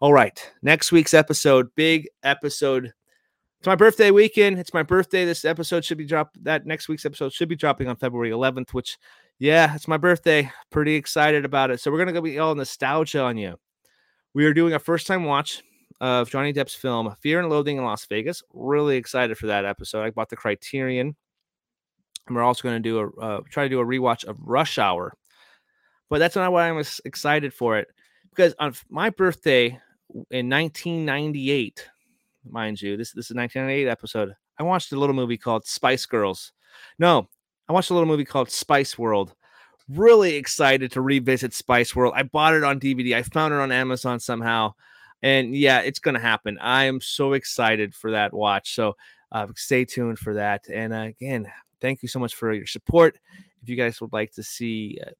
All 0.00 0.12
right, 0.12 0.50
next 0.62 0.92
week's 0.92 1.14
episode, 1.14 1.68
big 1.76 2.08
episode. 2.22 2.92
It's 3.58 3.66
my 3.66 3.76
birthday 3.76 4.10
weekend. 4.10 4.58
It's 4.58 4.72
my 4.72 4.82
birthday. 4.82 5.26
This 5.26 5.44
episode 5.44 5.84
should 5.84 5.98
be 5.98 6.06
dropped. 6.06 6.42
That 6.42 6.64
next 6.64 6.88
week's 6.88 7.04
episode 7.04 7.34
should 7.34 7.50
be 7.50 7.56
dropping 7.56 7.88
on 7.88 7.96
February 7.96 8.30
11th. 8.30 8.72
Which, 8.72 8.96
yeah, 9.38 9.74
it's 9.74 9.86
my 9.86 9.98
birthday. 9.98 10.50
Pretty 10.70 10.94
excited 10.94 11.44
about 11.44 11.70
it. 11.70 11.78
So 11.80 11.90
we're 11.90 11.98
gonna 11.98 12.14
go 12.14 12.22
be 12.22 12.38
all 12.38 12.54
nostalgia 12.54 13.20
on 13.20 13.36
you. 13.36 13.58
We 14.32 14.46
are 14.46 14.54
doing 14.54 14.72
a 14.72 14.78
first 14.78 15.06
time 15.06 15.24
watch 15.24 15.62
of 16.00 16.30
Johnny 16.30 16.52
Depp's 16.52 16.74
film 16.74 17.14
Fear 17.20 17.40
and 17.40 17.50
Loathing 17.50 17.76
in 17.76 17.84
Las 17.84 18.06
Vegas. 18.06 18.42
Really 18.52 18.96
excited 18.96 19.36
for 19.36 19.46
that 19.48 19.64
episode. 19.64 20.02
I 20.02 20.10
bought 20.10 20.30
the 20.30 20.36
Criterion. 20.36 21.14
And 22.26 22.36
we're 22.36 22.42
also 22.42 22.62
going 22.62 22.80
to 22.82 22.88
do 22.88 22.98
a 22.98 23.20
uh, 23.20 23.40
try 23.50 23.64
to 23.64 23.68
do 23.68 23.80
a 23.80 23.84
rewatch 23.84 24.24
of 24.24 24.38
Rush 24.40 24.78
Hour. 24.78 25.14
But 26.08 26.18
that's 26.18 26.36
not 26.36 26.52
why 26.52 26.68
I'm 26.68 26.82
excited 27.04 27.54
for 27.54 27.78
it 27.78 27.88
because 28.30 28.54
on 28.58 28.74
my 28.88 29.10
birthday 29.10 29.78
in 30.30 30.48
1998, 30.48 31.88
mind 32.48 32.80
you, 32.80 32.96
this 32.96 33.12
this 33.12 33.26
is 33.26 33.32
a 33.32 33.36
1998 33.36 33.88
episode. 33.88 34.34
I 34.58 34.62
watched 34.62 34.92
a 34.92 34.98
little 34.98 35.14
movie 35.14 35.38
called 35.38 35.66
Spice 35.66 36.06
Girls. 36.06 36.52
No, 36.98 37.28
I 37.68 37.72
watched 37.72 37.90
a 37.90 37.94
little 37.94 38.08
movie 38.08 38.24
called 38.24 38.50
Spice 38.50 38.98
World. 38.98 39.34
Really 39.88 40.36
excited 40.36 40.92
to 40.92 41.00
revisit 41.00 41.52
Spice 41.52 41.96
World. 41.96 42.14
I 42.16 42.22
bought 42.22 42.54
it 42.54 42.64
on 42.64 42.78
DVD. 42.78 43.16
I 43.16 43.22
found 43.22 43.52
it 43.52 43.60
on 43.60 43.72
Amazon 43.72 44.20
somehow. 44.20 44.74
And 45.22 45.54
yeah, 45.54 45.80
it's 45.80 45.98
going 45.98 46.14
to 46.14 46.20
happen. 46.20 46.58
I 46.60 46.84
am 46.84 47.00
so 47.00 47.34
excited 47.34 47.94
for 47.94 48.10
that 48.12 48.32
watch. 48.32 48.74
So 48.74 48.96
uh, 49.32 49.46
stay 49.56 49.84
tuned 49.84 50.18
for 50.18 50.34
that. 50.34 50.66
And 50.72 50.92
uh, 50.92 51.00
again, 51.00 51.50
thank 51.80 52.02
you 52.02 52.08
so 52.08 52.18
much 52.18 52.34
for 52.34 52.52
your 52.52 52.66
support. 52.66 53.18
If 53.62 53.68
you 53.68 53.76
guys 53.76 54.00
would 54.00 54.12
like 54.12 54.32
to 54.32 54.42
see 54.42 54.98
uh, 55.06 55.10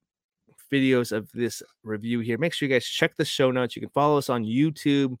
videos 0.71 1.11
of 1.11 1.31
this 1.31 1.61
review 1.83 2.19
here, 2.19 2.37
make 2.37 2.53
sure 2.53 2.67
you 2.67 2.73
guys 2.73 2.85
check 2.85 3.15
the 3.17 3.25
show 3.25 3.51
notes. 3.51 3.75
You 3.75 3.81
can 3.81 3.89
follow 3.89 4.17
us 4.17 4.29
on 4.29 4.43
YouTube 4.43 5.17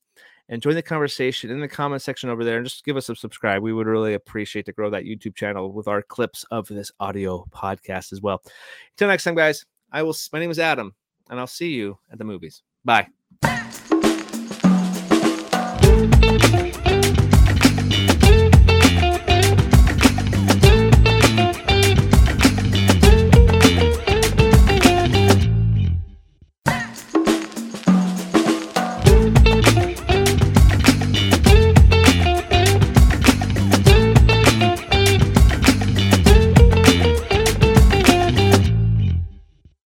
and 0.49 0.61
join 0.61 0.75
the 0.75 0.81
conversation 0.81 1.49
in 1.49 1.61
the 1.61 1.67
comment 1.67 2.01
section 2.01 2.29
over 2.29 2.43
there 2.43 2.57
and 2.57 2.65
just 2.65 2.83
give 2.83 2.97
us 2.97 3.09
a 3.09 3.15
subscribe. 3.15 3.61
We 3.61 3.73
would 3.73 3.87
really 3.87 4.15
appreciate 4.15 4.65
to 4.65 4.73
grow 4.73 4.89
that 4.89 5.05
YouTube 5.05 5.35
channel 5.35 5.71
with 5.71 5.87
our 5.87 6.01
clips 6.01 6.43
of 6.51 6.67
this 6.67 6.91
audio 6.99 7.47
podcast 7.51 8.11
as 8.11 8.21
well. 8.21 8.41
Until 8.93 9.07
next 9.07 9.23
time, 9.23 9.35
guys, 9.35 9.65
I 9.91 10.03
will. 10.03 10.15
My 10.33 10.39
name 10.39 10.51
is 10.51 10.59
Adam, 10.59 10.93
and 11.29 11.39
I'll 11.39 11.47
see 11.47 11.69
you 11.69 11.97
at 12.11 12.17
the 12.17 12.25
movies. 12.25 12.63
Bye. 12.83 13.07